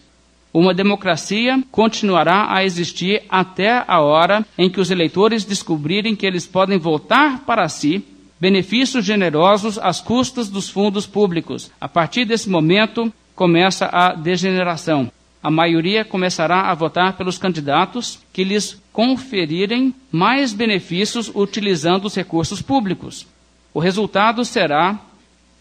[0.53, 6.45] Uma democracia continuará a existir até a hora em que os eleitores descobrirem que eles
[6.45, 8.05] podem votar para si
[8.39, 11.71] benefícios generosos às custas dos fundos públicos.
[11.81, 15.11] A partir desse momento, começa a degeneração.
[15.41, 22.61] A maioria começará a votar pelos candidatos que lhes conferirem mais benefícios utilizando os recursos
[22.61, 23.25] públicos.
[23.73, 24.99] O resultado será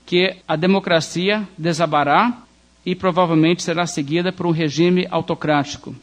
[0.04, 2.42] que a democracia desabará
[2.84, 5.94] e provavelmente será seguida por um regime autocrático.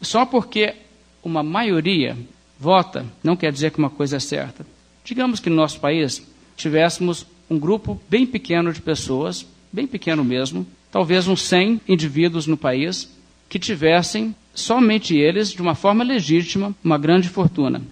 [0.00, 0.74] Só porque
[1.22, 2.16] uma maioria
[2.58, 4.66] vota não quer dizer que uma coisa é certa.
[5.04, 10.66] Digamos que no nosso país tivéssemos um grupo bem pequeno de pessoas, bem pequeno mesmo,
[10.90, 13.10] talvez uns 100 indivíduos no país,
[13.48, 17.82] que tivessem, somente eles, de uma forma legítima, uma grande fortuna.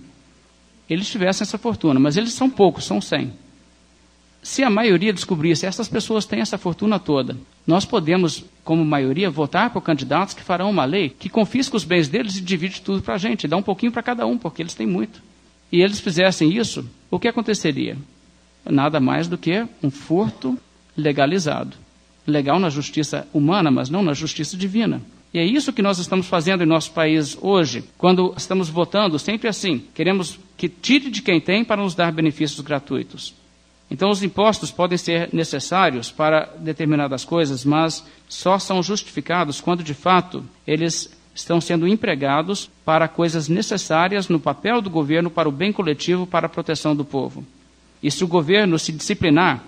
[0.89, 3.44] Eles tivessem essa fortuna, mas eles são poucos, são 100
[4.45, 7.35] se a maioria descobrisse essas pessoas têm essa fortuna toda,
[7.67, 12.09] nós podemos, como maioria, votar por candidatos que farão uma lei que confisca os bens
[12.09, 14.75] deles e divide tudo para a gente, dá um pouquinho para cada um, porque eles
[14.75, 15.23] têm muito.
[15.73, 17.97] E eles fizessem isso, o que aconteceria?
[18.69, 20.59] Nada mais do que um furto
[20.95, 21.75] legalizado.
[22.27, 25.01] Legal na justiça humana, mas não na justiça divina.
[25.33, 29.49] E é isso que nós estamos fazendo em nosso país hoje, quando estamos votando sempre
[29.49, 29.83] assim.
[29.95, 33.35] Queremos que tire de quem tem para nos dar benefícios gratuitos.
[33.91, 39.95] Então, os impostos podem ser necessários para determinadas coisas, mas só são justificados quando, de
[39.95, 45.73] fato, eles estão sendo empregados para coisas necessárias no papel do governo para o bem
[45.73, 47.45] coletivo, para a proteção do povo.
[48.03, 49.63] E se o governo se disciplinar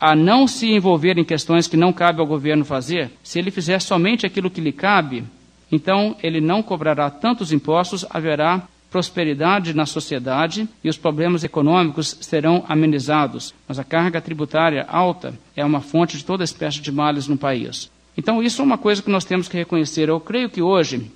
[0.00, 3.80] a não se envolver em questões que não cabe ao governo fazer, se ele fizer
[3.80, 5.22] somente aquilo que lhe cabe,
[5.70, 12.62] então ele não cobrará tantos impostos, haverá prosperidade na sociedade e os problemas econômicos serão
[12.68, 13.54] amenizados.
[13.66, 17.90] Mas a carga tributária alta é uma fonte de toda espécie de males no país.
[18.16, 20.10] Então, isso é uma coisa que nós temos que reconhecer.
[20.10, 21.10] Eu creio que hoje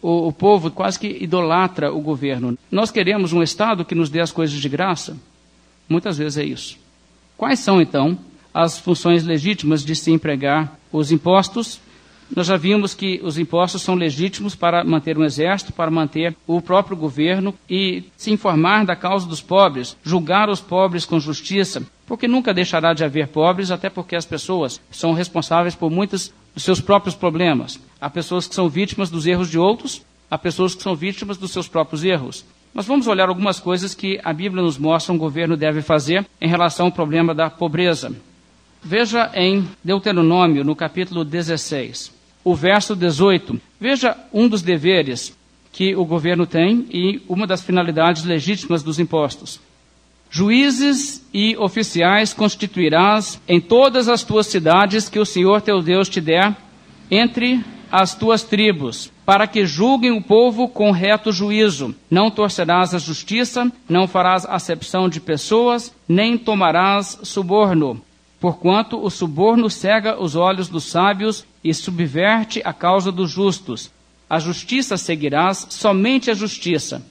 [0.00, 2.56] o, o povo quase que idolatra o governo.
[2.70, 5.16] Nós queremos um Estado que nos dê as coisas de graça?
[5.88, 6.78] Muitas vezes é isso.
[7.36, 8.16] Quais são, então,
[8.54, 11.80] as funções legítimas de se empregar os impostos
[12.34, 16.60] nós já vimos que os impostos são legítimos para manter um exército, para manter o
[16.60, 22.26] próprio governo e se informar da causa dos pobres, julgar os pobres com justiça, porque
[22.26, 26.80] nunca deixará de haver pobres, até porque as pessoas são responsáveis por muitos dos seus
[26.80, 27.80] próprios problemas.
[28.00, 31.52] Há pessoas que são vítimas dos erros de outros, há pessoas que são vítimas dos
[31.52, 32.44] seus próprios erros.
[32.74, 36.48] Mas vamos olhar algumas coisas que a Bíblia nos mostra um governo deve fazer em
[36.48, 38.14] relação ao problema da pobreza.
[38.82, 42.15] Veja em Deuteronômio, no capítulo 16
[42.46, 43.60] o verso 18.
[43.80, 45.36] Veja um dos deveres
[45.72, 49.58] que o governo tem e uma das finalidades legítimas dos impostos.
[50.30, 56.20] Juízes e oficiais constituirás em todas as tuas cidades que o Senhor teu Deus te
[56.20, 56.56] der,
[57.10, 61.96] entre as tuas tribos, para que julguem o povo com reto juízo.
[62.08, 68.00] Não torcerás a justiça, não farás acepção de pessoas, nem tomarás suborno.
[68.38, 73.90] Porquanto o suborno cega os olhos dos sábios e subverte a causa dos justos.
[74.30, 77.04] A justiça seguirás, somente a justiça.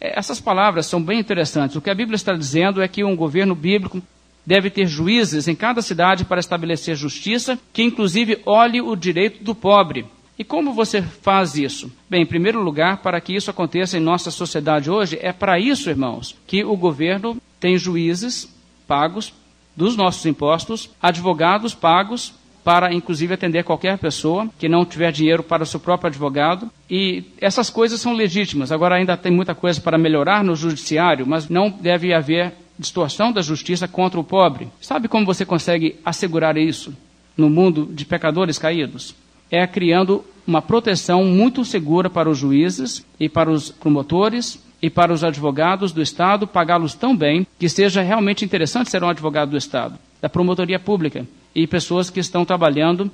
[0.00, 1.76] É, essas palavras são bem interessantes.
[1.76, 4.02] O que a Bíblia está dizendo é que um governo bíblico
[4.46, 9.54] deve ter juízes em cada cidade para estabelecer justiça, que inclusive olhe o direito do
[9.54, 10.06] pobre.
[10.38, 11.92] E como você faz isso?
[12.08, 15.90] Bem, em primeiro lugar, para que isso aconteça em nossa sociedade hoje, é para isso,
[15.90, 18.48] irmãos, que o governo tem juízes
[18.86, 19.34] pagos
[19.76, 22.32] dos nossos impostos, advogados pagos
[22.64, 26.70] para inclusive atender qualquer pessoa que não tiver dinheiro para o seu próprio advogado.
[26.90, 28.72] E essas coisas são legítimas.
[28.72, 33.42] Agora ainda tem muita coisa para melhorar no judiciário, mas não deve haver distorção da
[33.42, 34.68] justiça contra o pobre.
[34.80, 36.94] Sabe como você consegue assegurar isso
[37.36, 39.14] no mundo de pecadores caídos?
[39.50, 45.12] É criando uma proteção muito segura para os juízes e para os promotores e para
[45.12, 49.56] os advogados do Estado, pagá-los tão bem que seja realmente interessante ser um advogado do
[49.56, 53.10] Estado, da promotoria pública e pessoas que estão trabalhando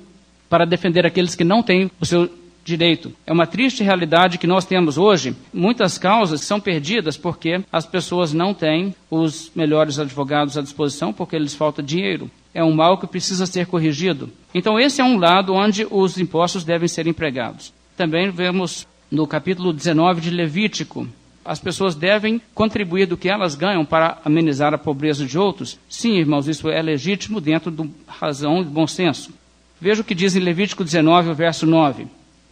[0.49, 2.29] para defender aqueles que não têm o seu
[2.63, 3.13] direito.
[3.25, 5.35] É uma triste realidade que nós temos hoje.
[5.53, 11.37] Muitas causas são perdidas porque as pessoas não têm os melhores advogados à disposição porque
[11.37, 12.29] lhes falta dinheiro.
[12.53, 14.29] É um mal que precisa ser corrigido.
[14.53, 17.71] Então, esse é um lado onde os impostos devem ser empregados.
[17.95, 21.07] Também vemos no capítulo 19 de Levítico.
[21.45, 25.77] As pessoas devem contribuir do que elas ganham para amenizar a pobreza de outros?
[25.87, 29.31] Sim, irmãos, isso é legítimo dentro da razão e do bom senso.
[29.79, 32.07] Veja o que diz em Levítico 19, verso 9.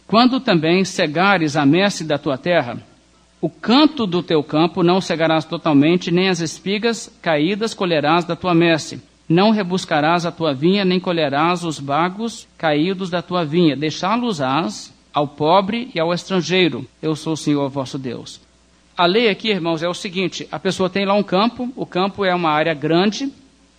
[0.06, 2.78] Quando também cegares a messe da tua terra,
[3.40, 8.54] o canto do teu campo não cegarás totalmente, nem as espigas caídas colherás da tua
[8.54, 9.02] messe.
[9.28, 13.74] Não rebuscarás a tua vinha, nem colherás os bagos caídos da tua vinha.
[13.74, 16.86] Deixá-los-ás ao pobre e ao estrangeiro.
[17.02, 18.43] Eu sou o Senhor vosso Deus.
[18.96, 22.24] A lei aqui, irmãos, é o seguinte: a pessoa tem lá um campo, o campo
[22.24, 23.32] é uma área grande,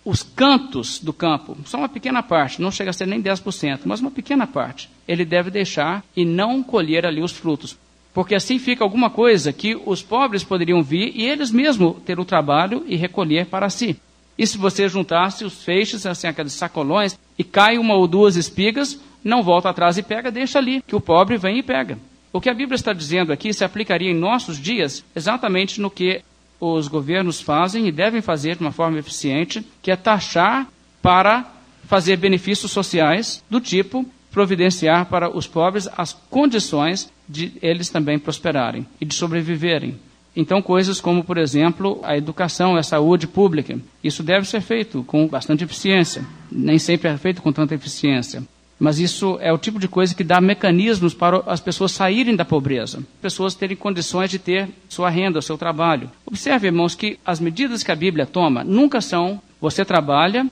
[0.04, 4.00] os cantos do campo, são uma pequena parte, não chega a ser nem 10%, mas
[4.00, 7.76] uma pequena parte, ele deve deixar e não colher ali os frutos.
[8.12, 12.24] Porque assim fica alguma coisa que os pobres poderiam vir e eles mesmos ter o
[12.24, 13.96] trabalho e recolher para si.
[14.38, 19.00] E se você juntasse os feixes, assim, aqueles sacolões, e cai uma ou duas espigas,
[19.24, 21.98] não volta atrás e pega, deixa ali, que o pobre vem e pega.
[22.36, 26.20] O que a Bíblia está dizendo aqui se aplicaria em nossos dias exatamente no que
[26.60, 30.68] os governos fazem e devem fazer de uma forma eficiente, que é taxar
[31.00, 31.50] para
[31.86, 38.86] fazer benefícios sociais do tipo providenciar para os pobres as condições de eles também prosperarem
[39.00, 39.98] e de sobreviverem.
[40.36, 43.80] Então, coisas como, por exemplo, a educação, a saúde pública.
[44.04, 46.22] Isso deve ser feito com bastante eficiência.
[46.52, 48.42] Nem sempre é feito com tanta eficiência.
[48.78, 52.44] Mas isso é o tipo de coisa que dá mecanismos para as pessoas saírem da
[52.44, 56.10] pobreza, pessoas terem condições de ter sua renda, seu trabalho.
[56.26, 60.46] Observe, irmãos, que as medidas que a Bíblia toma nunca são você trabalha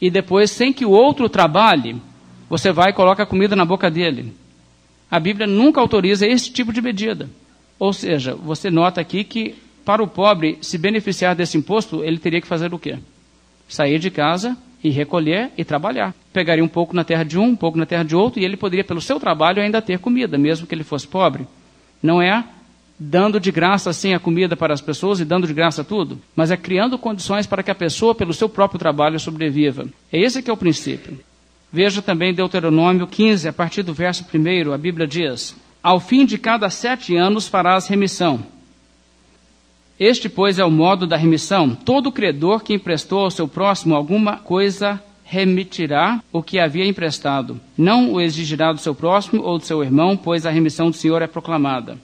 [0.00, 1.96] e depois, sem que o outro trabalhe,
[2.48, 4.32] você vai e coloca a comida na boca dele.
[5.10, 7.28] A Bíblia nunca autoriza esse tipo de medida.
[7.78, 9.54] Ou seja, você nota aqui que
[9.84, 12.98] para o pobre se beneficiar desse imposto, ele teria que fazer o quê?
[13.68, 16.14] Sair de casa e recolher e trabalhar.
[16.32, 18.56] Pegaria um pouco na terra de um, um pouco na terra de outro, e ele
[18.56, 21.46] poderia, pelo seu trabalho, ainda ter comida, mesmo que ele fosse pobre.
[22.02, 22.44] Não é
[22.98, 26.50] dando de graça assim a comida para as pessoas e dando de graça tudo, mas
[26.50, 29.86] é criando condições para que a pessoa, pelo seu próprio trabalho, sobreviva.
[30.12, 31.18] É esse que é o princípio.
[31.72, 36.36] Veja também Deuteronômio 15, a partir do verso 1, a Bíblia diz: Ao fim de
[36.36, 38.44] cada sete anos farás remissão
[40.00, 41.74] este, pois, é o modo da remissão.
[41.74, 47.60] Todo credor que emprestou ao seu próximo alguma coisa remitirá o que havia emprestado.
[47.76, 51.20] Não o exigirá do seu próximo ou do seu irmão, pois a remissão do Senhor
[51.20, 51.98] é proclamada.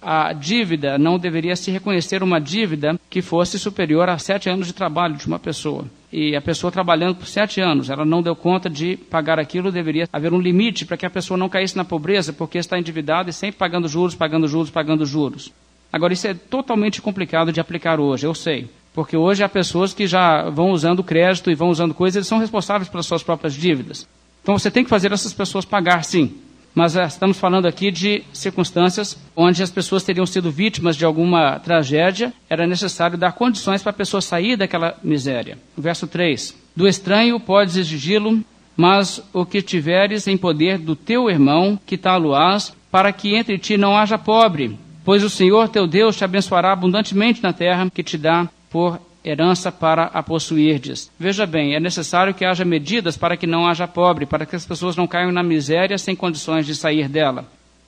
[0.00, 4.72] A dívida não deveria se reconhecer uma dívida que fosse superior a sete anos de
[4.72, 5.84] trabalho de uma pessoa.
[6.10, 10.08] E a pessoa trabalhando por sete anos, ela não deu conta de pagar aquilo, deveria
[10.12, 13.32] haver um limite para que a pessoa não caísse na pobreza, porque está endividada e
[13.32, 15.52] sempre pagando juros, pagando juros, pagando juros.
[15.94, 18.68] Agora, isso é totalmente complicado de aplicar hoje, eu sei.
[18.92, 22.40] Porque hoje há pessoas que já vão usando crédito e vão usando coisas, eles são
[22.40, 24.04] responsáveis pelas suas próprias dívidas.
[24.42, 26.34] Então você tem que fazer essas pessoas pagar, sim.
[26.74, 31.60] Mas eh, estamos falando aqui de circunstâncias onde as pessoas teriam sido vítimas de alguma
[31.60, 35.58] tragédia, era necessário dar condições para a pessoa sair daquela miséria.
[35.78, 38.42] Verso 3: Do estranho podes exigi-lo,
[38.76, 43.76] mas o que tiveres em poder do teu irmão, que tal-o-ás, para que entre ti
[43.76, 48.16] não haja pobre, Pois o Senhor teu Deus te abençoará abundantemente na terra que te
[48.16, 51.10] dá por herança para a possuirdes.
[51.18, 54.66] Veja bem, é necessário que haja medidas para que não haja pobre, para que as
[54.66, 57.46] pessoas não caiam na miséria sem condições de sair dela.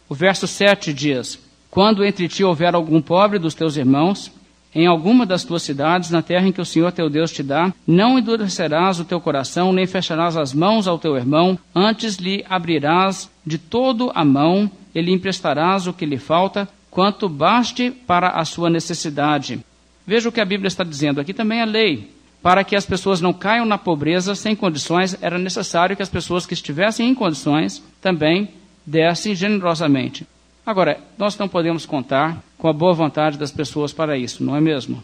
[0.09, 1.39] O verso 7 diz:
[1.71, 4.31] Quando entre ti houver algum pobre dos teus irmãos,
[4.75, 7.73] em alguma das tuas cidades, na terra em que o Senhor teu Deus te dá,
[7.87, 13.31] não endurecerás o teu coração, nem fecharás as mãos ao teu irmão, antes lhe abrirás
[13.45, 18.44] de todo a mão, e lhe emprestarás o que lhe falta, quanto baste para a
[18.47, 19.62] sua necessidade.
[20.07, 21.20] Veja o que a Bíblia está dizendo.
[21.20, 22.11] Aqui também é lei.
[22.42, 26.47] Para que as pessoas não caiam na pobreza sem condições, era necessário que as pessoas
[26.47, 28.49] que estivessem em condições também
[28.86, 30.26] dessem generosamente.
[30.64, 34.61] Agora, nós não podemos contar com a boa vontade das pessoas para isso, não é
[34.62, 35.03] mesmo?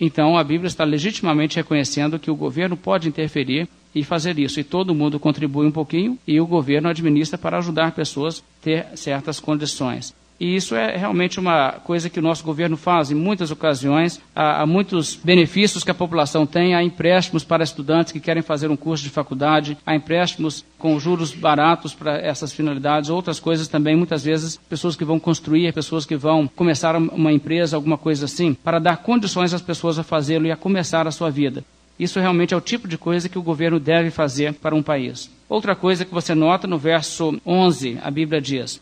[0.00, 4.64] Então, a Bíblia está legitimamente reconhecendo que o governo pode interferir e fazer isso, e
[4.64, 9.38] todo mundo contribui um pouquinho e o governo administra para ajudar pessoas a ter certas
[9.38, 10.12] condições.
[10.40, 14.18] E isso é realmente uma coisa que o nosso governo faz em muitas ocasiões.
[14.34, 16.74] Há, há, muitos benefícios que a população tem.
[16.74, 19.76] Há empréstimos para estudantes que querem fazer um curso de faculdade.
[19.84, 23.10] Há empréstimos com juros baratos para essas finalidades.
[23.10, 27.76] Outras coisas também, muitas vezes, pessoas que vão construir, pessoas que vão começar uma empresa,
[27.76, 31.28] alguma coisa assim, para dar condições às pessoas a fazê-lo e a começar a sua
[31.28, 31.62] vida.
[31.98, 35.30] Isso realmente é o tipo de coisa que o governo deve fazer para um país.
[35.46, 38.80] Outra coisa que você nota no verso 11, a Bíblia diz: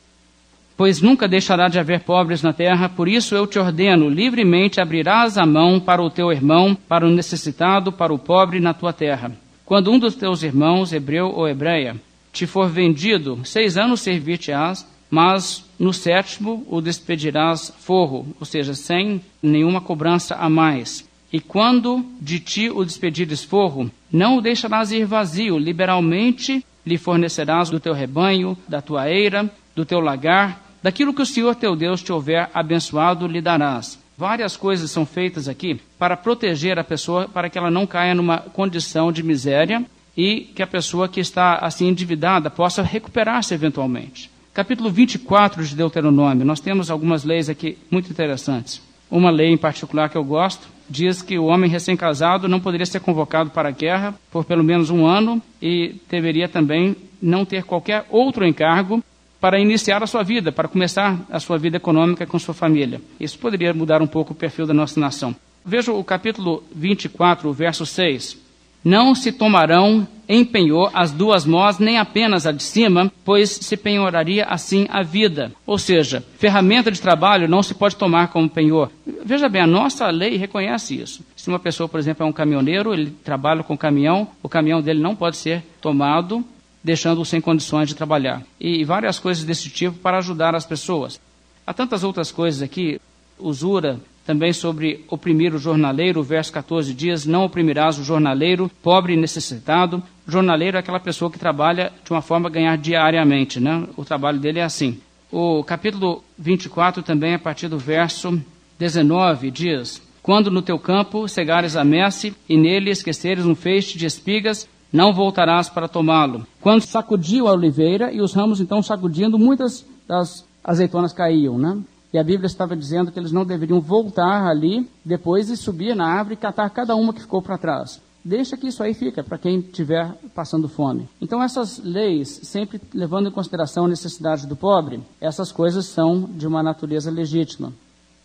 [0.78, 5.36] pois nunca deixará de haver pobres na terra, por isso eu te ordeno, livremente abrirás
[5.36, 9.32] a mão para o teu irmão, para o necessitado, para o pobre na tua terra.
[9.66, 11.96] Quando um dos teus irmãos, hebreu ou hebreia,
[12.32, 19.20] te for vendido, seis anos servir-te-ás, mas no sétimo o despedirás forro, ou seja, sem
[19.42, 21.04] nenhuma cobrança a mais.
[21.32, 27.68] E quando de ti o despedires forro, não o deixarás ir vazio, liberalmente lhe fornecerás
[27.68, 32.02] do teu rebanho, da tua eira, do teu lagar, Daquilo que o Senhor teu Deus
[32.02, 33.98] te houver abençoado, lhe darás.
[34.16, 38.38] Várias coisas são feitas aqui para proteger a pessoa, para que ela não caia numa
[38.38, 39.84] condição de miséria
[40.16, 44.30] e que a pessoa que está assim endividada possa recuperar-se eventualmente.
[44.52, 48.82] Capítulo 24 de Deuteronômio, nós temos algumas leis aqui muito interessantes.
[49.10, 53.00] Uma lei em particular que eu gosto diz que o homem recém-casado não poderia ser
[53.00, 58.06] convocado para a guerra por pelo menos um ano e deveria também não ter qualquer
[58.10, 59.02] outro encargo
[59.40, 63.00] para iniciar a sua vida, para começar a sua vida econômica com sua família.
[63.20, 65.34] Isso poderia mudar um pouco o perfil da nossa nação.
[65.64, 68.48] Veja o capítulo 24, verso 6.
[68.84, 73.76] Não se tomarão em penhor as duas mãos, nem apenas a de cima, pois se
[73.76, 75.52] penhoraria assim a vida.
[75.66, 78.90] Ou seja, ferramenta de trabalho não se pode tomar como penhor.
[79.24, 81.24] Veja bem, a nossa lei reconhece isso.
[81.34, 85.00] Se uma pessoa, por exemplo, é um caminhoneiro, ele trabalha com caminhão, o caminhão dele
[85.00, 86.44] não pode ser tomado
[86.88, 88.42] deixando-o sem condições de trabalhar.
[88.58, 91.20] E várias coisas desse tipo para ajudar as pessoas.
[91.66, 92.98] Há tantas outras coisas aqui,
[93.38, 99.18] usura, também sobre oprimir o jornaleiro, verso 14 diz: Não oprimirás o jornaleiro, pobre e
[99.18, 100.02] necessitado.
[100.26, 103.86] O jornaleiro é aquela pessoa que trabalha de uma forma a ganhar diariamente, né?
[103.94, 104.98] O trabalho dele é assim.
[105.30, 108.42] O capítulo 24, também, a partir do verso
[108.78, 114.06] 19, diz: Quando no teu campo cegares a messe e nele esqueceres um feixe de
[114.06, 116.46] espigas, não voltarás para tomá-lo.
[116.60, 121.78] Quando sacudiu a oliveira e os ramos então sacudindo, muitas das azeitonas caíam, né?
[122.12, 126.06] E a Bíblia estava dizendo que eles não deveriam voltar ali depois e subir na
[126.06, 128.00] árvore e catar cada uma que ficou para trás.
[128.24, 131.08] Deixa que isso aí fica para quem estiver passando fome.
[131.20, 136.46] Então essas leis, sempre levando em consideração a necessidade do pobre, essas coisas são de
[136.46, 137.72] uma natureza legítima.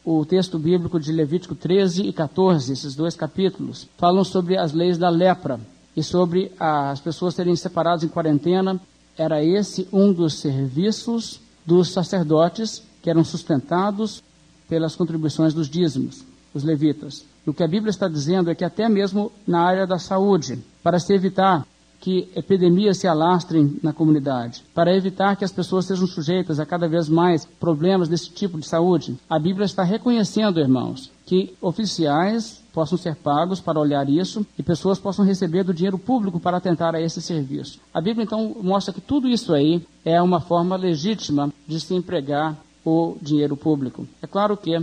[0.04, 4.98] O texto bíblico de Levítico 13 e 14, esses dois capítulos, falam sobre as leis
[4.98, 5.60] da lepra
[5.96, 8.80] e sobre as pessoas serem separadas em quarentena.
[9.18, 14.24] Era esse um dos serviços dos sacerdotes que eram sustentados
[14.68, 16.24] pelas contribuições dos dízimos,
[16.54, 17.26] os levitas.
[17.46, 20.64] E o que a Bíblia está dizendo é que até mesmo na área da saúde,
[20.82, 21.66] para se evitar
[22.04, 26.86] que epidemias se alastrem na comunidade, para evitar que as pessoas sejam sujeitas a cada
[26.86, 32.98] vez mais problemas desse tipo de saúde, a Bíblia está reconhecendo, irmãos, que oficiais possam
[32.98, 37.00] ser pagos para olhar isso e pessoas possam receber do dinheiro público para atentar a
[37.00, 37.80] esse serviço.
[37.94, 42.58] A Bíblia então mostra que tudo isso aí é uma forma legítima de se empregar
[42.84, 44.06] o dinheiro público.
[44.22, 44.78] É claro que,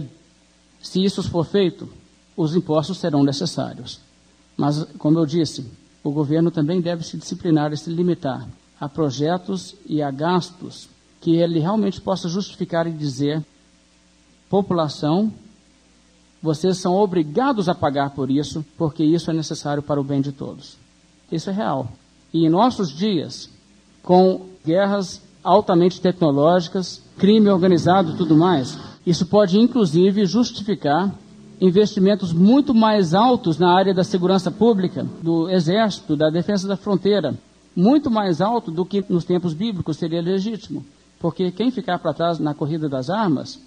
[0.80, 1.86] se isso for feito,
[2.34, 4.00] os impostos serão necessários.
[4.56, 5.66] Mas, como eu disse,
[6.02, 8.48] o governo também deve se disciplinar e se limitar
[8.80, 10.88] a projetos e a gastos
[11.20, 13.44] que ele realmente possa justificar e dizer:
[14.48, 15.32] população
[16.42, 20.32] vocês são obrigados a pagar por isso, porque isso é necessário para o bem de
[20.32, 20.78] todos.
[21.30, 21.92] Isso é real.
[22.32, 23.50] E em nossos dias,
[24.02, 31.14] com guerras altamente tecnológicas, crime organizado e tudo mais, isso pode inclusive justificar
[31.60, 37.34] investimentos muito mais altos na área da segurança pública, do exército, da defesa da fronteira,
[37.76, 40.84] muito mais alto do que nos tempos bíblicos seria legítimo.
[41.18, 43.60] Porque quem ficar para trás na corrida das armas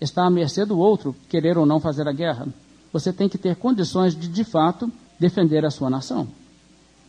[0.00, 2.46] está à mercê do outro, querer ou não fazer a guerra.
[2.92, 6.28] você tem que ter condições de, de fato, defender a sua nação.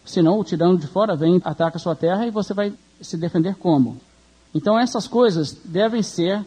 [0.05, 3.55] Senão, o tirano de fora vem, ataca a sua terra e você vai se defender
[3.55, 3.97] como?
[4.53, 6.43] Então, essas coisas devem ser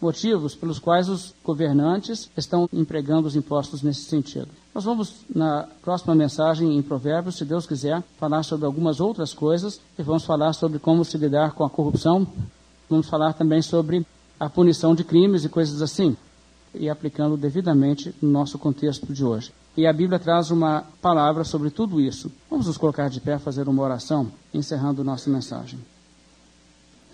[0.00, 4.48] motivos pelos quais os governantes estão empregando os impostos nesse sentido.
[4.74, 9.80] Nós vamos, na próxima mensagem em Provérbios, se Deus quiser, falar sobre algumas outras coisas
[9.98, 12.26] e vamos falar sobre como se lidar com a corrupção.
[12.88, 14.06] Vamos falar também sobre
[14.38, 16.16] a punição de crimes e coisas assim,
[16.74, 19.52] e aplicando devidamente no nosso contexto de hoje.
[19.76, 22.30] E a Bíblia traz uma palavra sobre tudo isso.
[22.50, 25.78] Vamos nos colocar de pé, fazer uma oração, encerrando nossa mensagem.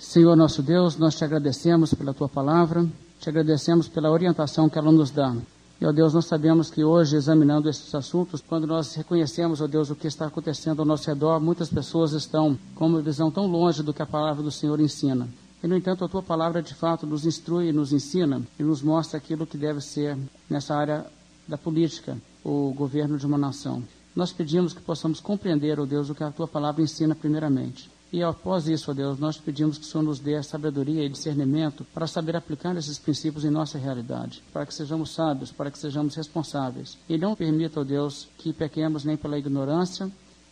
[0.04, 2.86] Senhor nosso Deus, nós te agradecemos pela tua palavra,
[3.18, 5.34] te agradecemos pela orientação que ela nos dá.
[5.80, 9.90] E, ó Deus, nós sabemos que hoje, examinando esses assuntos, quando nós reconhecemos, ó Deus,
[9.90, 13.82] o que está acontecendo ao nosso redor, muitas pessoas estão com uma visão tão longe
[13.82, 15.26] do que a palavra do Senhor ensina.
[15.62, 19.16] E, no entanto, a tua palavra de fato nos instrui nos ensina e nos mostra
[19.16, 20.16] aquilo que deve ser
[20.48, 21.06] nessa área
[21.48, 23.82] da política, o governo de uma nação.
[24.14, 27.93] Nós pedimos que possamos compreender, ó Deus, o que a tua palavra ensina primeiramente.
[28.12, 31.84] E após isso, ó Deus, nós pedimos que o Senhor nos dê sabedoria e discernimento
[31.92, 36.14] para saber aplicar esses princípios em nossa realidade, para que sejamos sábios, para que sejamos
[36.14, 36.96] responsáveis.
[37.08, 40.10] E não permita, ó Deus, que pequemos nem pela ignorância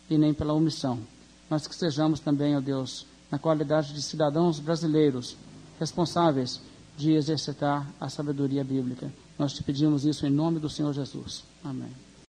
[0.09, 0.99] e nem pela omissão,
[1.49, 5.37] mas que sejamos também, ó Deus, na qualidade de cidadãos brasileiros
[5.79, 6.61] responsáveis
[6.97, 9.11] de exercitar a sabedoria bíblica.
[9.37, 11.43] Nós te pedimos isso em nome do Senhor Jesus.
[11.63, 11.89] Amém.